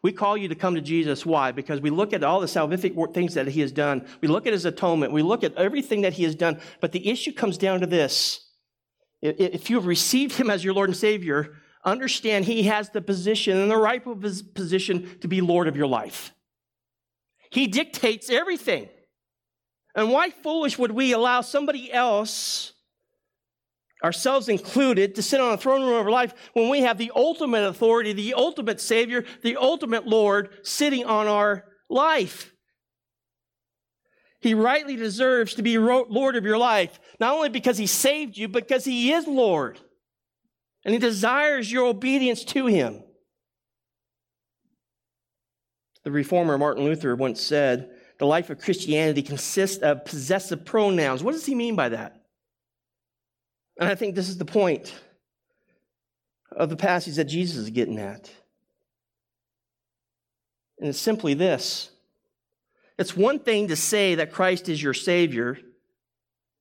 We 0.02 0.12
call 0.12 0.36
you 0.36 0.48
to 0.48 0.54
come 0.54 0.74
to 0.76 0.80
Jesus. 0.80 1.26
Why? 1.26 1.52
Because 1.52 1.80
we 1.80 1.90
look 1.90 2.12
at 2.12 2.24
all 2.24 2.40
the 2.40 2.46
salvific 2.46 3.12
things 3.12 3.34
that 3.34 3.48
He 3.48 3.60
has 3.60 3.70
done. 3.70 4.06
We 4.20 4.28
look 4.28 4.46
at 4.46 4.52
His 4.52 4.64
atonement. 4.64 5.12
We 5.12 5.22
look 5.22 5.44
at 5.44 5.54
everything 5.56 6.02
that 6.02 6.14
He 6.14 6.24
has 6.24 6.34
done. 6.34 6.60
But 6.80 6.92
the 6.92 7.10
issue 7.10 7.32
comes 7.32 7.58
down 7.58 7.80
to 7.80 7.86
this. 7.86 8.46
If 9.20 9.68
you 9.68 9.76
have 9.76 9.86
received 9.86 10.36
Him 10.36 10.48
as 10.48 10.64
your 10.64 10.72
Lord 10.72 10.88
and 10.88 10.96
Savior, 10.96 11.54
understand 11.84 12.46
He 12.46 12.62
has 12.64 12.88
the 12.88 13.02
position 13.02 13.58
and 13.58 13.70
the 13.70 13.76
rightful 13.76 14.16
position 14.16 15.18
to 15.20 15.28
be 15.28 15.42
Lord 15.42 15.68
of 15.68 15.76
your 15.76 15.86
life. 15.86 16.32
He 17.50 17.66
dictates 17.66 18.30
everything. 18.30 18.88
And 19.94 20.10
why 20.10 20.30
foolish 20.30 20.78
would 20.78 20.92
we 20.92 21.12
allow 21.12 21.40
somebody 21.42 21.92
else, 21.92 22.72
ourselves 24.02 24.48
included, 24.48 25.14
to 25.14 25.22
sit 25.22 25.40
on 25.40 25.52
a 25.52 25.56
throne 25.56 25.82
room 25.82 25.94
of 25.94 26.06
our 26.06 26.10
life 26.10 26.34
when 26.52 26.68
we 26.68 26.80
have 26.80 26.98
the 26.98 27.12
ultimate 27.14 27.66
authority, 27.66 28.12
the 28.12 28.34
ultimate 28.34 28.80
Savior, 28.80 29.24
the 29.42 29.56
ultimate 29.56 30.06
Lord 30.06 30.50
sitting 30.62 31.04
on 31.04 31.26
our 31.26 31.64
life? 31.88 32.52
He 34.40 34.54
rightly 34.54 34.96
deserves 34.96 35.54
to 35.54 35.62
be 35.62 35.76
Lord 35.76 36.36
of 36.36 36.44
your 36.44 36.58
life, 36.58 36.98
not 37.18 37.34
only 37.34 37.50
because 37.50 37.76
He 37.76 37.86
saved 37.86 38.36
you, 38.36 38.48
but 38.48 38.66
because 38.66 38.84
He 38.84 39.12
is 39.12 39.26
Lord. 39.26 39.78
And 40.84 40.94
He 40.94 40.98
desires 40.98 41.70
your 41.70 41.86
obedience 41.86 42.44
to 42.44 42.66
Him. 42.66 43.02
The 46.04 46.10
reformer 46.10 46.56
Martin 46.56 46.84
Luther 46.84 47.14
once 47.14 47.42
said, 47.42 47.90
the 48.20 48.26
life 48.26 48.50
of 48.50 48.60
Christianity 48.60 49.22
consists 49.22 49.78
of 49.78 50.04
possessive 50.04 50.66
pronouns. 50.66 51.22
What 51.22 51.32
does 51.32 51.46
he 51.46 51.54
mean 51.54 51.74
by 51.74 51.88
that? 51.88 52.19
And 53.80 53.88
I 53.88 53.96
think 53.96 54.14
this 54.14 54.28
is 54.28 54.38
the 54.38 54.44
point 54.44 54.94
of 56.52 56.70
the 56.70 56.76
passage 56.76 57.16
that 57.16 57.24
Jesus 57.24 57.56
is 57.56 57.70
getting 57.70 57.98
at. 57.98 58.30
And 60.78 60.88
it's 60.88 61.00
simply 61.00 61.34
this 61.34 61.90
it's 62.96 63.16
one 63.16 63.40
thing 63.40 63.68
to 63.68 63.76
say 63.76 64.14
that 64.16 64.33
Christ 64.33 64.68
is 64.68 64.81
your 64.81 64.94
Savior, 64.94 65.58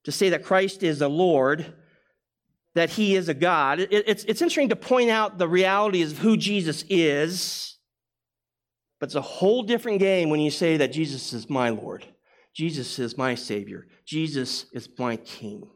to 0.06 0.12
say 0.12 0.30
that 0.30 0.44
Christ 0.44 0.82
is 0.82 1.00
the 1.00 1.10
Lord, 1.10 1.74
that 2.74 2.90
He 2.90 3.16
is 3.16 3.30
a 3.30 3.36
God. 3.36 3.80
It's, 3.80 4.24
it's 4.24 4.42
interesting 4.42 4.70
to 4.70 4.76
point 4.76 5.12
out 5.12 5.38
the 5.38 5.48
realities 5.48 6.14
of 6.14 6.18
who 6.18 6.38
Jesus 6.38 6.84
is 6.90 7.70
but 9.00 9.08
it's 9.08 9.16
a 9.16 9.22
whole 9.22 9.64
different 9.64 10.00
game 10.00 10.30
when 10.30 10.42
you 10.42 10.52
say 10.52 10.78
that 10.78 10.92
Jesus 10.92 11.34
is 11.34 11.50
my 11.50 11.70
Lord, 11.70 12.06
Jesus 12.54 13.00
is 13.00 13.18
my 13.18 13.36
Savior, 13.36 13.88
Jesus 14.06 14.66
is 14.74 14.90
my 14.98 15.16
King. 15.18 15.70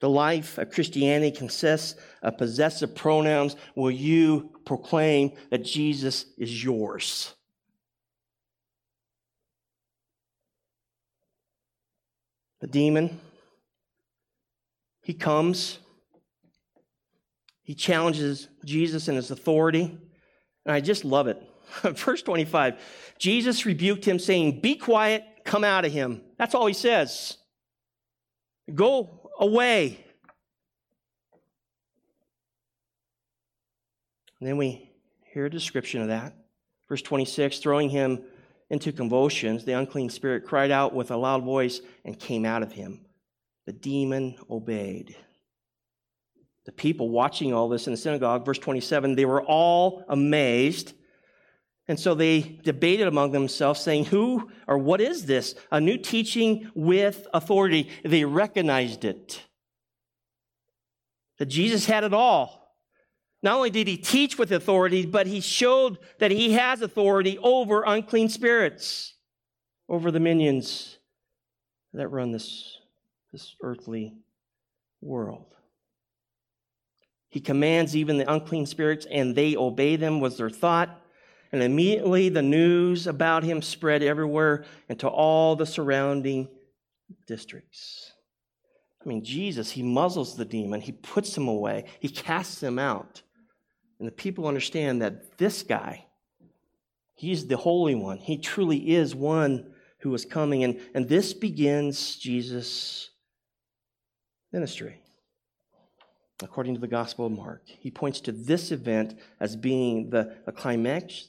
The 0.00 0.08
life 0.08 0.58
of 0.58 0.70
Christianity 0.70 1.36
consists 1.36 1.98
of 2.22 2.36
possessive 2.36 2.94
pronouns. 2.94 3.56
Will 3.74 3.90
you 3.90 4.50
proclaim 4.64 5.32
that 5.50 5.64
Jesus 5.64 6.26
is 6.36 6.64
yours? 6.64 7.34
The 12.60 12.66
demon, 12.66 13.20
he 15.02 15.12
comes, 15.12 15.78
he 17.62 17.74
challenges 17.74 18.48
Jesus 18.64 19.08
and 19.08 19.16
his 19.16 19.30
authority. 19.30 19.98
And 20.64 20.74
I 20.74 20.80
just 20.80 21.04
love 21.04 21.28
it. 21.28 21.42
Verse 21.82 22.22
25 22.22 22.76
Jesus 23.18 23.66
rebuked 23.66 24.04
him, 24.04 24.18
saying, 24.18 24.60
Be 24.60 24.76
quiet, 24.76 25.24
come 25.44 25.64
out 25.64 25.84
of 25.84 25.92
him. 25.92 26.22
That's 26.38 26.54
all 26.54 26.66
he 26.66 26.74
says. 26.74 27.36
Go 28.74 29.23
away. 29.38 30.04
And 34.40 34.48
then 34.48 34.56
we 34.56 34.90
hear 35.32 35.46
a 35.46 35.50
description 35.50 36.02
of 36.02 36.08
that. 36.08 36.34
Verse 36.88 37.02
26 37.02 37.58
throwing 37.58 37.88
him 37.88 38.22
into 38.70 38.92
convulsions, 38.92 39.64
the 39.64 39.72
unclean 39.72 40.10
spirit 40.10 40.44
cried 40.44 40.70
out 40.70 40.94
with 40.94 41.10
a 41.10 41.16
loud 41.16 41.44
voice 41.44 41.80
and 42.04 42.18
came 42.18 42.44
out 42.44 42.62
of 42.62 42.72
him. 42.72 43.00
The 43.66 43.72
demon 43.72 44.36
obeyed. 44.50 45.16
The 46.66 46.72
people 46.72 47.10
watching 47.10 47.52
all 47.52 47.68
this 47.68 47.86
in 47.86 47.92
the 47.92 47.96
synagogue, 47.96 48.44
verse 48.44 48.58
27, 48.58 49.14
they 49.14 49.26
were 49.26 49.42
all 49.42 50.04
amazed. 50.08 50.94
And 51.86 52.00
so 52.00 52.14
they 52.14 52.40
debated 52.62 53.06
among 53.06 53.32
themselves, 53.32 53.80
saying, 53.80 54.06
Who 54.06 54.50
or 54.66 54.78
what 54.78 55.00
is 55.00 55.26
this? 55.26 55.54
A 55.70 55.80
new 55.80 55.98
teaching 55.98 56.70
with 56.74 57.26
authority. 57.34 57.90
They 58.04 58.24
recognized 58.24 59.04
it. 59.04 59.42
That 61.38 61.46
Jesus 61.46 61.84
had 61.84 62.04
it 62.04 62.14
all. 62.14 62.64
Not 63.42 63.56
only 63.56 63.68
did 63.68 63.86
he 63.86 63.98
teach 63.98 64.38
with 64.38 64.52
authority, 64.52 65.04
but 65.04 65.26
he 65.26 65.40
showed 65.40 65.98
that 66.18 66.30
he 66.30 66.52
has 66.52 66.80
authority 66.80 67.36
over 67.38 67.82
unclean 67.86 68.30
spirits, 68.30 69.14
over 69.86 70.10
the 70.10 70.20
minions 70.20 70.96
that 71.92 72.08
run 72.08 72.32
this, 72.32 72.78
this 73.32 73.54
earthly 73.62 74.14
world. 75.02 75.54
He 77.28 77.40
commands 77.40 77.94
even 77.94 78.16
the 78.16 78.32
unclean 78.32 78.64
spirits, 78.64 79.06
and 79.10 79.34
they 79.34 79.56
obey 79.56 79.96
them, 79.96 80.20
was 80.20 80.38
their 80.38 80.48
thought. 80.48 81.03
And 81.54 81.62
immediately 81.62 82.30
the 82.30 82.42
news 82.42 83.06
about 83.06 83.44
him 83.44 83.62
spread 83.62 84.02
everywhere 84.02 84.64
into 84.88 85.06
all 85.06 85.54
the 85.54 85.64
surrounding 85.64 86.48
districts. 87.28 88.10
I 89.00 89.08
mean, 89.08 89.22
Jesus, 89.22 89.70
he 89.70 89.80
muzzles 89.80 90.36
the 90.36 90.44
demon, 90.44 90.80
he 90.80 90.90
puts 90.90 91.36
him 91.36 91.46
away, 91.46 91.84
he 92.00 92.08
casts 92.08 92.60
him 92.60 92.80
out. 92.80 93.22
And 94.00 94.08
the 94.08 94.12
people 94.12 94.48
understand 94.48 95.00
that 95.02 95.38
this 95.38 95.62
guy, 95.62 96.06
he's 97.14 97.46
the 97.46 97.56
Holy 97.56 97.94
One. 97.94 98.18
He 98.18 98.36
truly 98.36 98.90
is 98.90 99.14
one 99.14 99.74
who 100.00 100.12
is 100.12 100.24
coming. 100.24 100.64
And, 100.64 100.80
and 100.92 101.08
this 101.08 101.32
begins 101.32 102.16
Jesus' 102.16 103.10
ministry. 104.52 105.02
According 106.42 106.74
to 106.74 106.80
the 106.80 106.88
Gospel 106.88 107.26
of 107.26 107.32
Mark, 107.32 107.62
he 107.64 107.92
points 107.92 108.20
to 108.22 108.32
this 108.32 108.72
event 108.72 109.16
as 109.38 109.54
being 109.54 110.10
the, 110.10 110.34
the 110.46 110.50
climax, 110.50 111.28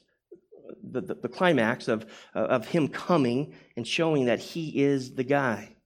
the, 0.82 1.00
the, 1.00 1.14
the 1.14 1.28
climax 1.28 1.88
of, 1.88 2.06
of 2.34 2.68
him 2.68 2.88
coming 2.88 3.54
and 3.76 3.86
showing 3.86 4.26
that 4.26 4.40
he 4.40 4.82
is 4.82 5.14
the 5.14 5.24
guy. 5.24 5.76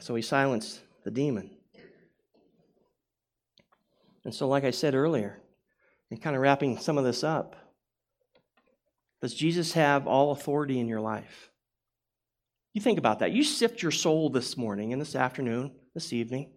So 0.00 0.14
he 0.14 0.22
silenced 0.22 0.80
the 1.04 1.10
demon. 1.10 1.50
And 4.24 4.34
so, 4.34 4.46
like 4.46 4.64
I 4.64 4.70
said 4.70 4.94
earlier, 4.94 5.40
and 6.10 6.20
kind 6.20 6.36
of 6.36 6.42
wrapping 6.42 6.78
some 6.78 6.98
of 6.98 7.04
this 7.04 7.24
up, 7.24 7.56
does 9.20 9.34
Jesus 9.34 9.72
have 9.72 10.06
all 10.06 10.32
authority 10.32 10.78
in 10.78 10.88
your 10.88 11.00
life? 11.00 11.50
You 12.72 12.80
think 12.80 12.98
about 12.98 13.18
that. 13.18 13.32
You 13.32 13.42
sift 13.42 13.82
your 13.82 13.90
soul 13.90 14.30
this 14.30 14.56
morning 14.56 14.92
and 14.92 15.00
this 15.00 15.16
afternoon, 15.16 15.72
this 15.94 16.12
evening. 16.12 16.52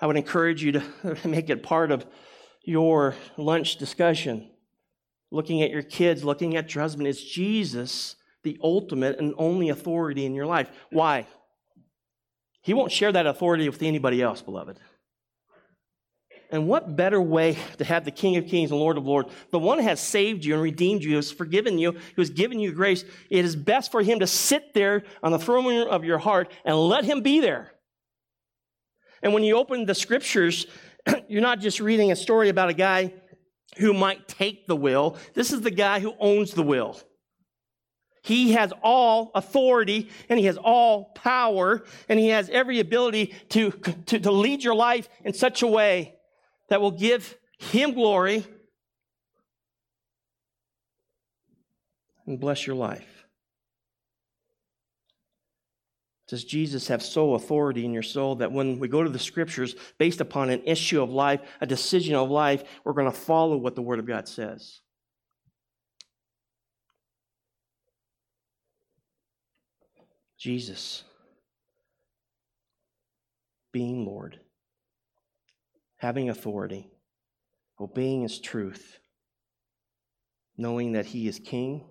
I 0.00 0.06
would 0.06 0.16
encourage 0.16 0.62
you 0.62 0.72
to 0.72 0.82
make 1.24 1.48
it 1.48 1.62
part 1.62 1.90
of 1.90 2.04
your 2.64 3.14
lunch 3.36 3.76
discussion. 3.76 4.50
Looking 5.32 5.62
at 5.62 5.70
your 5.70 5.82
kids, 5.82 6.22
looking 6.22 6.56
at 6.56 6.74
your 6.74 6.82
husband. 6.82 7.08
Is 7.08 7.24
Jesus 7.24 8.16
the 8.44 8.58
ultimate 8.62 9.18
and 9.18 9.34
only 9.38 9.70
authority 9.70 10.26
in 10.26 10.34
your 10.34 10.44
life? 10.44 10.70
Why? 10.90 11.26
He 12.60 12.74
won't 12.74 12.92
share 12.92 13.10
that 13.10 13.26
authority 13.26 13.66
with 13.66 13.82
anybody 13.82 14.20
else, 14.20 14.42
beloved. 14.42 14.78
And 16.50 16.68
what 16.68 16.96
better 16.96 17.20
way 17.20 17.56
to 17.78 17.84
have 17.84 18.04
the 18.04 18.10
King 18.10 18.36
of 18.36 18.46
Kings 18.46 18.70
and 18.70 18.78
Lord 18.78 18.98
of 18.98 19.06
Lords, 19.06 19.32
the 19.50 19.58
one 19.58 19.78
who 19.78 19.84
has 19.84 20.00
saved 20.00 20.44
you 20.44 20.52
and 20.52 20.62
redeemed 20.62 21.02
you, 21.02 21.12
who 21.12 21.16
has 21.16 21.32
forgiven 21.32 21.78
you, 21.78 21.92
who 21.92 22.20
has 22.20 22.28
given 22.28 22.60
you 22.60 22.72
grace, 22.72 23.02
it 23.30 23.42
is 23.46 23.56
best 23.56 23.90
for 23.90 24.02
him 24.02 24.20
to 24.20 24.26
sit 24.26 24.74
there 24.74 25.02
on 25.22 25.32
the 25.32 25.38
throne 25.38 25.88
of 25.88 26.04
your 26.04 26.18
heart 26.18 26.52
and 26.66 26.76
let 26.76 27.06
him 27.06 27.22
be 27.22 27.40
there. 27.40 27.72
And 29.22 29.32
when 29.32 29.44
you 29.44 29.56
open 29.56 29.86
the 29.86 29.94
scriptures, 29.94 30.66
you're 31.26 31.40
not 31.40 31.60
just 31.60 31.80
reading 31.80 32.12
a 32.12 32.16
story 32.16 32.50
about 32.50 32.68
a 32.68 32.74
guy 32.74 33.14
who 33.78 33.92
might 33.92 34.28
take 34.28 34.66
the 34.66 34.76
will. 34.76 35.16
This 35.34 35.52
is 35.52 35.62
the 35.62 35.70
guy 35.70 36.00
who 36.00 36.14
owns 36.18 36.52
the 36.52 36.62
will. 36.62 37.00
He 38.22 38.52
has 38.52 38.72
all 38.82 39.32
authority 39.34 40.08
and 40.28 40.38
he 40.38 40.46
has 40.46 40.56
all 40.56 41.06
power 41.14 41.82
and 42.08 42.20
he 42.20 42.28
has 42.28 42.48
every 42.50 42.78
ability 42.78 43.34
to, 43.50 43.72
to, 44.06 44.20
to 44.20 44.30
lead 44.30 44.62
your 44.62 44.76
life 44.76 45.08
in 45.24 45.32
such 45.32 45.62
a 45.62 45.66
way 45.66 46.14
that 46.68 46.80
will 46.80 46.92
give 46.92 47.36
Him 47.58 47.94
glory 47.94 48.46
and 52.26 52.38
bless 52.38 52.66
your 52.66 52.76
life? 52.76 53.11
Does 56.32 56.44
Jesus 56.44 56.88
have 56.88 57.02
so 57.02 57.34
authority 57.34 57.84
in 57.84 57.92
your 57.92 58.02
soul 58.02 58.36
that 58.36 58.50
when 58.50 58.78
we 58.78 58.88
go 58.88 59.02
to 59.02 59.10
the 59.10 59.18
scriptures 59.18 59.74
based 59.98 60.22
upon 60.22 60.48
an 60.48 60.62
issue 60.64 61.02
of 61.02 61.10
life, 61.10 61.42
a 61.60 61.66
decision 61.66 62.14
of 62.14 62.30
life, 62.30 62.64
we're 62.84 62.94
going 62.94 63.04
to 63.04 63.12
follow 63.14 63.54
what 63.58 63.74
the 63.74 63.82
Word 63.82 63.98
of 63.98 64.06
God 64.06 64.26
says? 64.26 64.80
Jesus. 70.38 71.04
Being 73.70 74.06
Lord. 74.06 74.40
Having 75.98 76.30
authority, 76.30 76.88
obeying 77.78 78.22
his 78.22 78.40
truth, 78.40 79.00
knowing 80.56 80.92
that 80.92 81.04
he 81.04 81.28
is 81.28 81.38
king, 81.38 81.84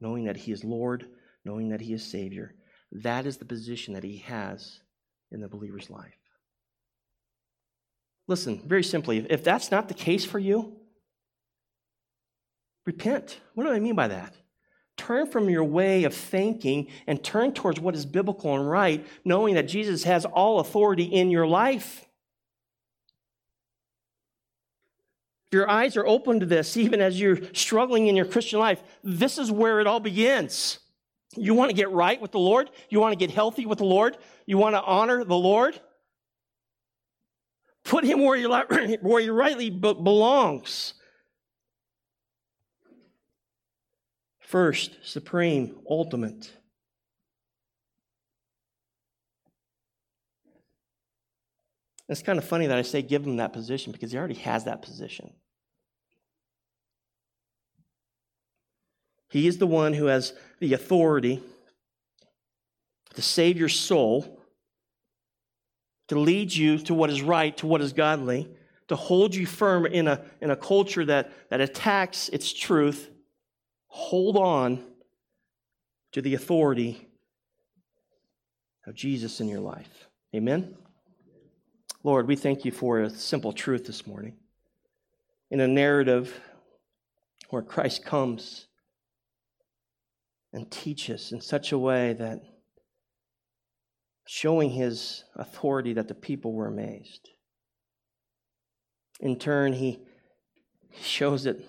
knowing 0.00 0.24
that 0.24 0.36
he 0.36 0.50
is 0.50 0.64
Lord, 0.64 1.06
knowing 1.44 1.68
that 1.68 1.80
he 1.80 1.92
is 1.92 2.02
Savior. 2.02 2.56
That 2.94 3.26
is 3.26 3.38
the 3.38 3.44
position 3.44 3.94
that 3.94 4.04
he 4.04 4.18
has 4.18 4.80
in 5.32 5.40
the 5.40 5.48
believer's 5.48 5.90
life. 5.90 6.14
Listen, 8.28 8.62
very 8.64 8.84
simply, 8.84 9.26
if 9.28 9.44
that's 9.44 9.70
not 9.70 9.88
the 9.88 9.94
case 9.94 10.24
for 10.24 10.38
you, 10.38 10.76
repent. 12.86 13.40
What 13.54 13.64
do 13.64 13.70
I 13.70 13.80
mean 13.80 13.96
by 13.96 14.08
that? 14.08 14.34
Turn 14.96 15.26
from 15.26 15.50
your 15.50 15.64
way 15.64 16.04
of 16.04 16.14
thinking 16.14 16.86
and 17.06 17.22
turn 17.22 17.52
towards 17.52 17.80
what 17.80 17.96
is 17.96 18.06
biblical 18.06 18.54
and 18.54 18.70
right, 18.70 19.04
knowing 19.24 19.56
that 19.56 19.68
Jesus 19.68 20.04
has 20.04 20.24
all 20.24 20.60
authority 20.60 21.04
in 21.04 21.30
your 21.30 21.46
life. 21.46 22.06
If 25.48 25.52
your 25.52 25.68
eyes 25.68 25.96
are 25.96 26.06
open 26.06 26.40
to 26.40 26.46
this, 26.46 26.76
even 26.76 27.00
as 27.00 27.20
you're 27.20 27.40
struggling 27.52 28.06
in 28.06 28.16
your 28.16 28.24
Christian 28.24 28.60
life, 28.60 28.82
this 29.02 29.36
is 29.36 29.50
where 29.50 29.80
it 29.80 29.86
all 29.86 30.00
begins. 30.00 30.78
You 31.36 31.54
want 31.54 31.70
to 31.70 31.76
get 31.76 31.90
right 31.90 32.20
with 32.20 32.32
the 32.32 32.38
Lord? 32.38 32.70
You 32.88 33.00
want 33.00 33.12
to 33.12 33.16
get 33.16 33.30
healthy 33.30 33.66
with 33.66 33.78
the 33.78 33.84
Lord? 33.84 34.16
You 34.46 34.58
want 34.58 34.74
to 34.74 34.82
honor 34.82 35.24
the 35.24 35.36
Lord? 35.36 35.80
Put 37.84 38.04
him 38.04 38.24
where, 38.24 38.36
you 38.36 38.48
where 39.02 39.20
he 39.20 39.30
rightly 39.30 39.70
belongs. 39.70 40.94
First, 44.40 44.96
supreme, 45.02 45.76
ultimate. 45.88 46.50
It's 52.08 52.22
kind 52.22 52.38
of 52.38 52.44
funny 52.44 52.66
that 52.66 52.78
I 52.78 52.82
say 52.82 53.02
give 53.02 53.26
him 53.26 53.38
that 53.38 53.52
position 53.52 53.92
because 53.92 54.12
he 54.12 54.18
already 54.18 54.34
has 54.34 54.64
that 54.64 54.82
position. 54.82 55.32
He 59.34 59.48
is 59.48 59.58
the 59.58 59.66
one 59.66 59.94
who 59.94 60.06
has 60.06 60.32
the 60.60 60.74
authority 60.74 61.42
to 63.14 63.20
save 63.20 63.58
your 63.58 63.68
soul, 63.68 64.40
to 66.06 66.20
lead 66.20 66.54
you 66.54 66.78
to 66.78 66.94
what 66.94 67.10
is 67.10 67.20
right, 67.20 67.56
to 67.56 67.66
what 67.66 67.80
is 67.80 67.92
godly, 67.92 68.48
to 68.86 68.94
hold 68.94 69.34
you 69.34 69.44
firm 69.44 69.86
in 69.86 70.06
a, 70.06 70.24
in 70.40 70.52
a 70.52 70.56
culture 70.56 71.04
that, 71.06 71.32
that 71.50 71.60
attacks 71.60 72.28
its 72.28 72.52
truth. 72.52 73.10
Hold 73.88 74.36
on 74.36 74.84
to 76.12 76.22
the 76.22 76.34
authority 76.34 77.08
of 78.86 78.94
Jesus 78.94 79.40
in 79.40 79.48
your 79.48 79.58
life. 79.58 80.06
Amen? 80.32 80.76
Lord, 82.04 82.28
we 82.28 82.36
thank 82.36 82.64
you 82.64 82.70
for 82.70 83.00
a 83.00 83.10
simple 83.10 83.52
truth 83.52 83.84
this 83.84 84.06
morning. 84.06 84.36
In 85.50 85.58
a 85.58 85.66
narrative 85.66 86.40
where 87.50 87.62
Christ 87.62 88.04
comes 88.04 88.68
and 90.54 90.70
teach 90.70 91.10
us 91.10 91.32
in 91.32 91.40
such 91.40 91.72
a 91.72 91.78
way 91.78 92.12
that 92.12 92.40
showing 94.24 94.70
his 94.70 95.24
authority 95.34 95.92
that 95.92 96.06
the 96.06 96.14
people 96.14 96.52
were 96.52 96.68
amazed. 96.68 97.28
In 99.20 99.36
turn, 99.36 99.72
he 99.72 99.98
shows 101.02 101.44
it 101.44 101.68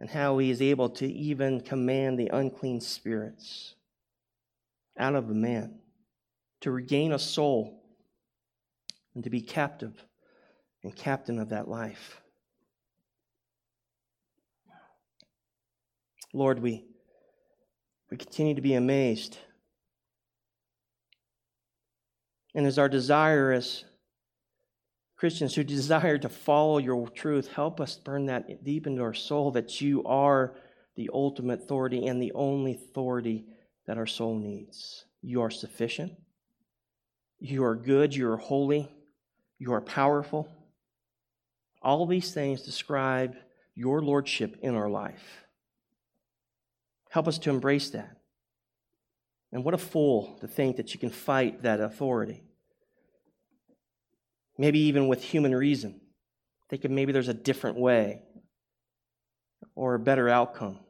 and 0.00 0.08
how 0.08 0.38
he 0.38 0.50
is 0.50 0.62
able 0.62 0.88
to 0.88 1.06
even 1.06 1.60
command 1.60 2.18
the 2.18 2.30
unclean 2.32 2.80
spirits 2.80 3.74
out 4.98 5.14
of 5.14 5.28
a 5.28 5.34
man 5.34 5.78
to 6.62 6.70
regain 6.70 7.12
a 7.12 7.18
soul 7.18 7.82
and 9.14 9.22
to 9.24 9.30
be 9.30 9.42
captive 9.42 10.06
and 10.82 10.96
captain 10.96 11.38
of 11.38 11.50
that 11.50 11.68
life. 11.68 12.22
Lord, 16.32 16.60
we, 16.60 16.84
we 18.14 18.18
continue 18.18 18.54
to 18.54 18.60
be 18.60 18.74
amazed. 18.74 19.38
And 22.54 22.64
as 22.64 22.78
our 22.78 22.88
desire 22.88 23.60
Christians 25.16 25.52
who 25.52 25.64
desire 25.64 26.16
to 26.18 26.28
follow 26.28 26.78
your 26.78 27.08
truth, 27.08 27.50
help 27.50 27.80
us 27.80 27.96
burn 27.96 28.26
that 28.26 28.62
deep 28.62 28.86
into 28.86 29.02
our 29.02 29.14
soul 29.14 29.50
that 29.50 29.80
you 29.80 30.04
are 30.04 30.54
the 30.94 31.10
ultimate 31.12 31.62
authority 31.64 32.06
and 32.06 32.22
the 32.22 32.30
only 32.36 32.76
authority 32.76 33.46
that 33.88 33.98
our 33.98 34.06
soul 34.06 34.38
needs. 34.38 35.06
You 35.20 35.42
are 35.42 35.50
sufficient. 35.50 36.12
You 37.40 37.64
are 37.64 37.74
good. 37.74 38.14
You 38.14 38.30
are 38.30 38.36
holy. 38.36 38.88
You 39.58 39.72
are 39.72 39.80
powerful. 39.80 40.48
All 41.82 42.06
these 42.06 42.32
things 42.32 42.62
describe 42.62 43.34
your 43.74 44.02
lordship 44.02 44.56
in 44.62 44.76
our 44.76 44.88
life. 44.88 45.43
Help 47.14 47.28
us 47.28 47.38
to 47.38 47.50
embrace 47.50 47.90
that. 47.90 48.16
And 49.52 49.62
what 49.62 49.72
a 49.72 49.78
fool 49.78 50.36
to 50.40 50.48
think 50.48 50.78
that 50.78 50.92
you 50.92 50.98
can 50.98 51.10
fight 51.10 51.62
that 51.62 51.78
authority. 51.78 52.42
Maybe 54.58 54.80
even 54.80 55.06
with 55.06 55.22
human 55.22 55.54
reason. 55.54 56.00
Thinking 56.68 56.92
maybe 56.92 57.12
there's 57.12 57.28
a 57.28 57.34
different 57.34 57.78
way 57.78 58.22
or 59.76 59.94
a 59.94 59.98
better 60.00 60.28
outcome. 60.28 60.80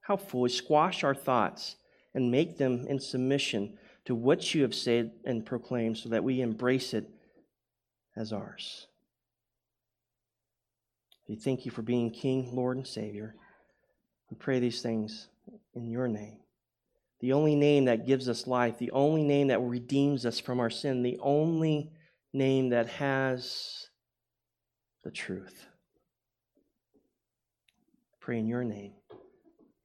How 0.00 0.16
foolish. 0.16 0.56
Squash 0.56 1.04
our 1.04 1.14
thoughts 1.14 1.76
and 2.14 2.30
make 2.30 2.56
them 2.56 2.86
in 2.88 2.98
submission 2.98 3.76
to 4.06 4.14
what 4.14 4.54
you 4.54 4.62
have 4.62 4.74
said 4.74 5.10
and 5.26 5.44
proclaimed 5.44 5.98
so 5.98 6.08
that 6.08 6.24
we 6.24 6.40
embrace 6.40 6.94
it 6.94 7.06
as 8.16 8.32
ours. 8.32 8.86
We 11.28 11.36
thank 11.36 11.66
you 11.66 11.70
for 11.70 11.82
being 11.82 12.10
King, 12.10 12.48
Lord, 12.54 12.78
and 12.78 12.86
Savior. 12.86 13.34
We 14.30 14.38
pray 14.38 14.58
these 14.58 14.80
things 14.80 15.28
in 15.76 15.90
your 15.90 16.08
name. 16.08 16.38
The 17.20 17.34
only 17.34 17.54
name 17.54 17.84
that 17.84 18.06
gives 18.06 18.28
us 18.30 18.46
life, 18.46 18.78
the 18.78 18.90
only 18.92 19.22
name 19.22 19.48
that 19.48 19.60
redeems 19.60 20.24
us 20.24 20.40
from 20.40 20.58
our 20.58 20.70
sin, 20.70 21.02
the 21.02 21.18
only 21.22 21.92
name 22.32 22.70
that 22.70 22.88
has 22.88 23.86
the 25.04 25.10
truth. 25.10 25.66
Pray 28.20 28.38
in 28.38 28.46
your 28.46 28.64
name. 28.64 28.94